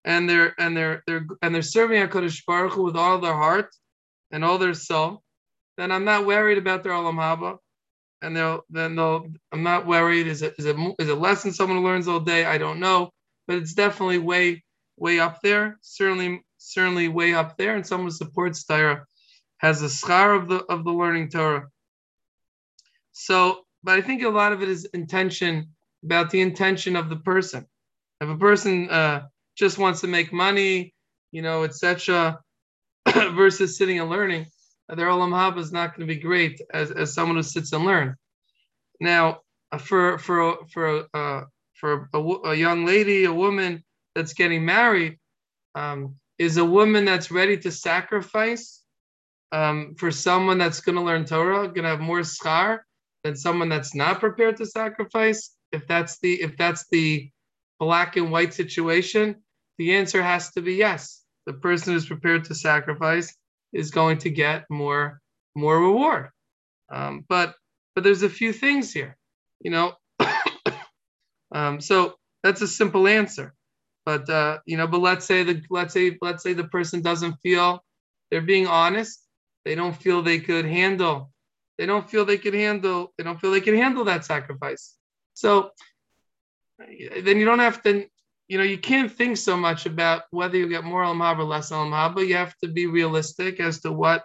And 0.04 0.28
they're 0.30 0.54
and 0.58 0.76
they're 0.76 1.02
they're 1.06 1.26
and 1.42 1.54
they're 1.54 1.62
serving 1.62 2.02
HaKadosh 2.02 2.44
Baruch 2.46 2.72
Hu 2.72 2.84
with 2.84 2.96
all 2.96 3.18
their 3.18 3.34
heart 3.34 3.70
and 4.32 4.44
all 4.44 4.58
their 4.58 4.74
soul, 4.74 5.22
then 5.78 5.92
I'm 5.92 6.04
not 6.04 6.26
worried 6.26 6.58
about 6.58 6.82
their 6.84 6.92
Olam 6.92 7.16
Haba. 7.16 7.58
And 8.22 8.36
they'll 8.36 8.64
then 8.70 8.96
they'll 8.96 9.26
I'm 9.52 9.62
not 9.62 9.86
worried. 9.86 10.26
Is 10.26 10.42
it 10.42 10.54
is 10.58 10.66
it 10.66 10.76
is 10.98 11.08
it 11.08 11.18
less 11.18 11.42
than 11.42 11.52
someone 11.52 11.84
learns 11.84 12.08
all 12.08 12.20
day? 12.20 12.44
I 12.44 12.58
don't 12.58 12.80
know. 12.80 13.10
But 13.46 13.58
it's 13.58 13.74
definitely 13.74 14.18
way, 14.18 14.64
way 14.96 15.20
up 15.20 15.40
there. 15.42 15.78
Certainly, 15.82 16.42
certainly 16.58 17.08
way 17.08 17.34
up 17.34 17.58
there. 17.58 17.76
And 17.76 17.86
someone 17.86 18.12
supports 18.12 18.64
Torah 18.64 19.06
has 19.58 19.80
the 19.80 19.88
schar 19.88 20.36
of 20.36 20.48
the 20.48 20.64
of 20.66 20.84
the 20.84 20.92
learning 20.92 21.30
Torah. 21.30 21.68
So, 23.12 23.64
but 23.82 23.98
I 23.98 24.02
think 24.02 24.22
a 24.22 24.28
lot 24.28 24.52
of 24.52 24.62
it 24.62 24.68
is 24.68 24.84
intention 24.86 25.70
about 26.04 26.30
the 26.30 26.40
intention 26.40 26.96
of 26.96 27.08
the 27.08 27.16
person. 27.16 27.66
If 28.20 28.28
a 28.28 28.36
person 28.36 28.90
uh, 28.90 29.26
just 29.56 29.78
wants 29.78 30.00
to 30.02 30.06
make 30.06 30.32
money, 30.32 30.94
you 31.32 31.42
know, 31.42 31.64
etc., 31.64 32.40
versus 33.14 33.78
sitting 33.78 33.98
and 33.98 34.10
learning, 34.10 34.46
their 34.88 35.06
olam 35.06 35.30
haba 35.30 35.58
is 35.58 35.72
not 35.72 35.96
going 35.96 36.06
to 36.06 36.14
be 36.14 36.20
great 36.20 36.60
as, 36.72 36.90
as 36.90 37.14
someone 37.14 37.36
who 37.36 37.42
sits 37.42 37.72
and 37.72 37.84
learns. 37.84 38.16
Now, 39.00 39.40
uh, 39.72 39.78
for 39.78 40.18
for 40.18 40.66
for 40.72 41.06
uh, 41.14 41.42
for 41.74 42.10
a, 42.12 42.18
a, 42.18 42.54
young 42.54 42.84
lady, 42.84 43.24
a 43.24 43.32
woman 43.32 43.82
that's 44.14 44.34
getting 44.34 44.64
married, 44.64 45.18
um, 45.74 46.16
is 46.38 46.58
a 46.58 46.64
woman 46.64 47.06
that's 47.06 47.30
ready 47.30 47.56
to 47.58 47.70
sacrifice 47.70 48.82
um, 49.52 49.94
for 49.96 50.10
someone 50.10 50.58
that's 50.58 50.80
going 50.80 50.96
to 50.96 51.02
learn 51.02 51.24
Torah, 51.24 51.68
going 51.68 51.84
to 51.84 51.88
have 51.88 52.00
more 52.00 52.20
schar 52.20 52.80
than 53.24 53.36
someone 53.36 53.68
that's 53.68 53.94
not 53.94 54.20
prepared 54.20 54.56
to 54.58 54.66
sacrifice. 54.66 55.54
If 55.72 55.86
that's 55.86 56.18
the 56.20 56.40
if 56.42 56.56
that's 56.56 56.86
the 56.90 57.30
black 57.78 58.16
and 58.16 58.30
white 58.30 58.54
situation, 58.54 59.36
the 59.78 59.94
answer 59.94 60.22
has 60.22 60.50
to 60.52 60.62
be 60.62 60.74
yes. 60.74 61.22
The 61.46 61.52
person 61.54 61.92
who's 61.92 62.06
prepared 62.06 62.44
to 62.44 62.54
sacrifice 62.54 63.34
is 63.72 63.90
going 63.90 64.18
to 64.18 64.30
get 64.30 64.64
more 64.70 65.20
more 65.54 65.80
reward. 65.80 66.28
Um, 66.90 67.24
but 67.28 67.54
but 67.94 68.04
there's 68.04 68.22
a 68.22 68.28
few 68.28 68.52
things 68.52 68.92
here. 68.92 69.16
You 69.60 69.70
know, 69.70 69.92
um, 71.52 71.80
so 71.80 72.16
that's 72.42 72.62
a 72.62 72.68
simple 72.68 73.06
answer. 73.06 73.54
But 74.04 74.28
uh, 74.28 74.58
you 74.66 74.76
know, 74.76 74.86
but 74.86 75.00
let's 75.00 75.26
say 75.26 75.42
the 75.44 75.62
let's 75.70 75.94
say 75.94 76.16
let's 76.20 76.42
say 76.42 76.52
the 76.52 76.64
person 76.64 77.02
doesn't 77.02 77.36
feel 77.42 77.84
they're 78.30 78.40
being 78.40 78.66
honest. 78.66 79.24
They 79.64 79.74
don't 79.74 79.96
feel 79.96 80.22
they 80.22 80.40
could 80.40 80.64
handle. 80.64 81.30
They 81.80 81.86
don't 81.86 82.10
feel 82.10 82.26
they 82.26 82.36
can 82.36 82.52
handle. 82.52 83.10
They 83.16 83.24
don't 83.24 83.40
feel 83.40 83.52
they 83.52 83.62
can 83.62 83.74
handle 83.74 84.04
that 84.04 84.26
sacrifice. 84.26 84.96
So 85.32 85.70
then 86.78 87.38
you 87.38 87.46
don't 87.46 87.58
have 87.58 87.82
to. 87.84 88.04
You 88.48 88.58
know, 88.58 88.64
you 88.64 88.76
can't 88.76 89.10
think 89.10 89.38
so 89.38 89.56
much 89.56 89.86
about 89.86 90.24
whether 90.30 90.58
you 90.58 90.68
get 90.68 90.84
more 90.84 91.02
al 91.02 91.14
or 91.22 91.44
less 91.44 91.72
al 91.72 91.88
but 92.10 92.26
you 92.28 92.34
have 92.34 92.54
to 92.58 92.68
be 92.68 92.86
realistic 92.86 93.60
as 93.60 93.80
to 93.80 93.92
what, 93.92 94.24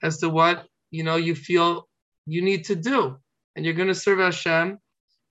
as 0.00 0.18
to 0.18 0.28
what 0.28 0.64
you 0.92 1.02
know 1.02 1.16
you 1.16 1.34
feel 1.34 1.88
you 2.24 2.40
need 2.40 2.66
to 2.66 2.76
do, 2.76 3.16
and 3.56 3.64
you're 3.64 3.74
going 3.74 3.88
to 3.88 3.96
serve 3.96 4.20
Hashem, 4.20 4.78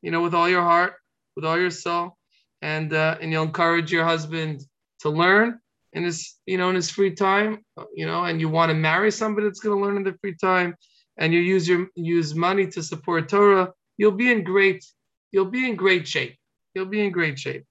you 0.02 0.12
know, 0.12 0.22
with 0.22 0.34
all 0.34 0.50
your 0.50 0.64
heart, 0.64 0.96
with 1.38 1.46
all 1.46 1.58
your 1.58 1.72
soul, 1.72 2.18
and 2.62 2.92
uh, 2.92 3.16
and 3.22 3.32
you'll 3.32 3.44
encourage 3.44 3.94
your 3.94 4.04
husband 4.04 4.62
to 5.04 5.10
learn 5.10 5.58
in 5.94 6.04
his 6.04 6.36
you 6.46 6.58
know 6.58 6.68
in 6.68 6.76
his 6.76 6.90
free 6.90 7.14
time, 7.14 7.64
you 7.96 8.06
know, 8.06 8.26
and 8.26 8.42
you 8.42 8.50
want 8.50 8.72
to 8.72 8.76
marry 8.76 9.10
somebody 9.10 9.48
that's 9.48 9.62
going 9.62 9.78
to 9.78 9.82
learn 9.82 9.96
in 9.96 10.04
the 10.04 10.18
free 10.20 10.36
time, 10.36 10.76
and 11.22 11.34
you 11.34 11.40
use 11.40 11.68
your 11.70 11.88
use 11.96 12.34
money 12.34 12.66
to 12.68 12.82
support 12.82 13.30
Torah, 13.30 13.72
you'll 13.98 14.20
be 14.24 14.32
in 14.32 14.44
great 14.44 14.84
you'll 15.32 15.54
be 15.58 15.70
in 15.70 15.76
great 15.78 16.06
shape. 16.06 16.36
You'll 16.74 16.94
be 16.98 17.06
in 17.06 17.12
great 17.12 17.40
shape. 17.40 17.64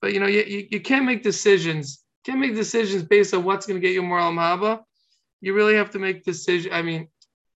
But 0.00 0.14
you 0.14 0.20
know 0.20 0.26
you, 0.26 0.66
you, 0.70 0.80
can't 0.80 1.04
make 1.04 1.22
decisions 1.22 2.02
can't 2.24 2.38
make 2.38 2.54
decisions 2.54 3.02
based 3.02 3.34
on 3.34 3.44
what's 3.44 3.66
going 3.66 3.80
to 3.80 3.86
get 3.86 3.94
you 3.94 4.02
more 4.02 4.20
al 4.20 4.86
You 5.40 5.54
really 5.54 5.74
have 5.74 5.90
to 5.90 5.98
make 5.98 6.24
decisions. 6.24 6.72
I 6.72 6.82
mean, 6.82 7.08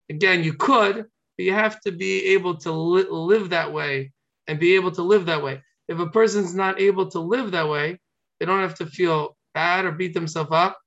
again, 0.09 0.43
you 0.43 0.55
could, 0.55 0.97
but 1.37 1.45
you 1.45 1.53
have 1.53 1.81
to 1.83 1.93
be 1.93 2.33
able 2.33 2.57
to 2.59 2.73
li- 2.73 3.07
live 3.11 3.51
that 3.51 3.73
way 3.73 4.13
and 4.47 4.59
be 4.59 4.75
able 4.77 4.93
to 4.93 5.03
live 5.03 5.27
that 5.27 5.43
way. 5.43 5.63
If 5.89 5.99
a 5.99 6.07
person's 6.07 6.55
not 6.55 6.81
able 6.81 7.11
to 7.11 7.21
live 7.21 7.51
that 7.51 7.69
way, 7.69 8.01
they 8.41 8.47
don't 8.47 8.61
have 8.61 8.77
to 8.77 8.87
feel 8.87 9.37
bad 9.53 9.85
or 9.85 9.93
beat 9.93 10.15
themselves 10.15 10.51
up. 10.53 10.79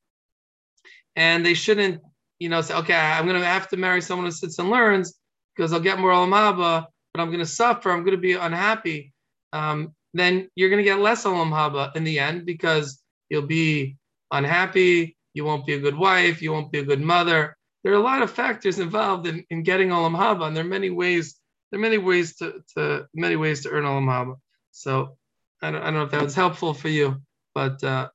And 1.16 1.46
they 1.46 1.54
shouldn't, 1.54 2.02
you 2.40 2.50
know, 2.50 2.62
say, 2.62 2.76
okay, 2.76 2.96
I'm 2.96 3.26
going 3.26 3.40
to 3.40 3.46
have 3.46 3.68
to 3.70 3.78
marry 3.78 4.02
someone 4.02 4.26
who 4.26 4.32
sits 4.32 4.60
and 4.60 4.70
learns 4.70 5.14
because 5.56 5.74
I'll 5.74 5.80
get 5.80 6.00
more 6.00 6.12
olam 6.12 6.86
but 7.14 7.22
I'm 7.22 7.30
going 7.30 7.40
to 7.40 7.46
suffer. 7.46 7.92
I'm 7.92 8.04
going 8.04 8.16
to 8.16 8.22
be 8.22 8.34
unhappy. 8.34 9.14
Um, 9.54 9.94
then 10.14 10.50
you're 10.56 10.70
going 10.70 10.84
to 10.84 10.90
get 10.90 11.00
less 11.00 11.26
olam 11.26 11.96
in 11.96 12.04
the 12.04 12.20
end 12.20 12.46
because 12.46 13.02
you'll 13.30 13.48
be 13.48 13.98
unhappy. 14.32 15.18
You 15.34 15.46
won't 15.46 15.66
be 15.66 15.74
a 15.74 15.80
good 15.80 15.98
wife. 15.98 16.42
You 16.42 16.52
won't 16.52 16.72
be 16.72 16.80
a 16.80 16.86
good 16.86 17.02
mother. 17.02 17.56
There 17.84 17.94
are 17.94 17.98
a 17.98 18.04
lot 18.04 18.22
of 18.22 18.32
factors 18.32 18.80
involved 18.80 19.28
in, 19.28 19.46
in 19.50 19.64
getting 19.64 19.90
olam 19.90 20.46
and 20.46 20.56
there 20.56 20.64
are 20.64 20.68
many 20.68 20.90
ways. 20.90 21.36
There 21.72 21.80
are 21.80 21.82
many 21.82 21.98
ways 21.98 22.36
to, 22.38 22.62
to 22.76 23.08
many 23.14 23.36
ways 23.36 23.64
to 23.64 23.70
earn 23.70 23.84
olam 23.84 24.36
so 24.78 25.18
I 25.62 25.72
don't, 25.72 25.82
I 25.82 25.86
don't 25.86 25.96
know 25.96 26.04
if 26.04 26.12
that 26.12 26.22
was 26.22 26.36
helpful 26.36 26.76
for 26.76 26.88
you, 26.88 27.22
but 27.56 27.84
uh, 27.84 28.10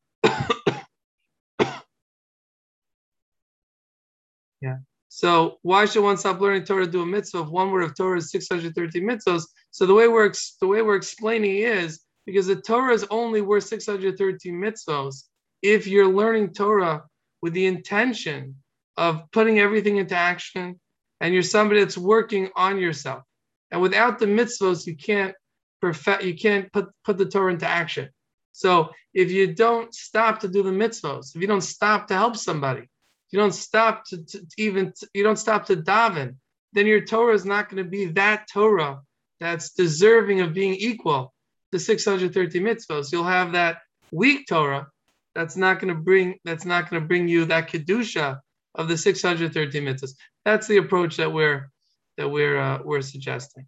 yeah. 4.63 4.77
So 5.09 5.59
why 5.61 5.85
should 5.85 6.05
one 6.05 6.17
stop 6.17 6.41
learning 6.41 6.65
Torah 6.65 6.87
to 6.87 6.91
do 6.91 7.03
a 7.03 7.07
mitzvah 7.07 7.43
if 7.43 7.49
one 7.49 7.71
word 7.71 7.83
of 7.83 7.95
Torah 7.95 8.17
is 8.17 8.31
613 8.31 9.03
mitzvahs? 9.03 9.45
So 9.71 9.85
the 9.85 9.93
way 9.93 10.09
we're 10.09 10.33
the 10.61 10.67
way 10.67 10.81
we're 10.81 10.97
explaining 10.97 11.57
is 11.57 12.01
because 12.25 12.47
the 12.47 12.57
Torah 12.57 12.95
is 12.95 13.05
only 13.11 13.43
worth 13.43 13.65
613 13.65 14.55
mitzvahs 14.55 15.25
if 15.61 15.87
you're 15.87 16.09
learning 16.09 16.55
Torah 16.55 17.03
with 17.43 17.53
the 17.53 17.67
intention 17.67 18.57
of 18.97 19.31
putting 19.33 19.59
everything 19.59 19.97
into 19.99 20.17
action 20.17 20.81
and 21.21 21.35
you're 21.35 21.43
somebody 21.43 21.81
that's 21.81 21.99
working 21.99 22.49
on 22.57 22.79
yourself. 22.79 23.23
And 23.71 23.83
without 23.83 24.19
the 24.19 24.27
mitzvahs, 24.27 24.87
you 24.87 24.97
can't 24.97 25.35
perfect 25.81 26.23
you 26.23 26.35
can't 26.35 26.73
put 26.73 26.89
put 27.05 27.19
the 27.19 27.27
Torah 27.27 27.53
into 27.53 27.67
action. 27.67 28.09
So 28.53 28.91
if 29.13 29.31
you 29.31 29.55
don't 29.55 29.93
stop 29.95 30.41
to 30.41 30.49
do 30.49 30.63
the 30.63 30.71
mitzvahs, 30.71 31.35
if 31.35 31.41
you 31.41 31.49
don't 31.49 31.61
stop 31.61 32.07
to 32.09 32.15
help 32.15 32.37
somebody, 32.37 32.89
you 33.33 33.39
don't 33.39 33.55
stop 33.55 34.05
to, 34.07 34.19
to, 34.19 34.39
to 34.39 34.47
even 34.59 34.93
you 35.15 35.25
don't 35.25 35.39
stop 35.39 35.67
to 35.67 35.77
daven, 35.77 36.37
then 36.73 36.87
your 36.87 37.01
Torah 37.05 37.35
is 37.35 37.45
not 37.45 37.69
going 37.69 37.83
to 37.83 37.89
be 37.89 38.07
that 38.07 38.47
Torah 38.53 39.01
that's 39.41 39.71
deserving 39.71 40.41
of 40.41 40.55
being 40.55 40.75
equal 40.75 41.35
to 41.73 41.79
630 41.79 42.61
mitzvahs. 42.61 43.11
You'll 43.11 43.25
have 43.25 43.53
that 43.53 43.79
weak 44.13 44.47
Torah 44.47 44.87
that's 45.35 45.57
not 45.57 45.81
going 45.81 45.93
to 45.95 46.01
bring 46.01 46.39
that's 46.45 46.67
not 46.67 46.89
going 46.89 47.03
to 47.03 47.09
bring 47.09 47.27
you 47.27 47.47
that 47.47 47.71
kedusha 47.71 48.39
of 48.75 48.89
the 48.89 48.97
630 48.97 49.81
mitzvahs. 49.81 50.15
That's 50.45 50.67
the 50.67 50.77
approach 50.77 51.17
that 51.17 51.33
we're 51.33 51.71
that 52.19 52.29
we're 52.29 52.61
uh, 52.61 52.81
we're 52.85 53.03
suggesting. 53.03 53.67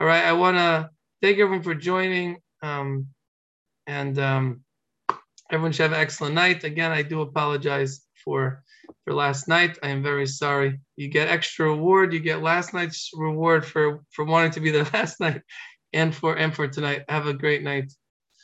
All 0.00 0.06
right, 0.06 0.24
I 0.24 0.32
want 0.32 0.56
to 0.56 0.90
thank 1.22 1.38
everyone 1.38 1.62
for 1.62 1.74
joining. 1.74 2.38
Um, 2.62 3.08
and 3.86 4.18
um, 4.18 4.64
everyone 5.50 5.72
should 5.72 5.82
have 5.82 5.92
an 5.92 6.00
excellent 6.00 6.34
night. 6.34 6.64
Again, 6.64 6.90
I 6.90 7.02
do 7.02 7.20
apologize 7.20 8.00
for 8.24 8.62
for 9.04 9.14
last 9.14 9.48
night. 9.48 9.78
I 9.82 9.88
am 9.88 10.02
very 10.02 10.26
sorry. 10.26 10.80
You 10.96 11.08
get 11.08 11.28
extra 11.28 11.66
reward. 11.66 12.12
You 12.12 12.20
get 12.20 12.42
last 12.42 12.74
night's 12.74 13.10
reward 13.14 13.64
for 13.64 14.00
for 14.10 14.24
wanting 14.24 14.52
to 14.52 14.60
be 14.60 14.70
the 14.70 14.84
last 14.92 15.20
night, 15.20 15.42
and 15.92 16.14
for 16.14 16.36
and 16.36 16.54
for 16.54 16.68
tonight. 16.68 17.04
Have 17.08 17.26
a 17.26 17.34
great 17.34 17.62
night. 17.62 17.92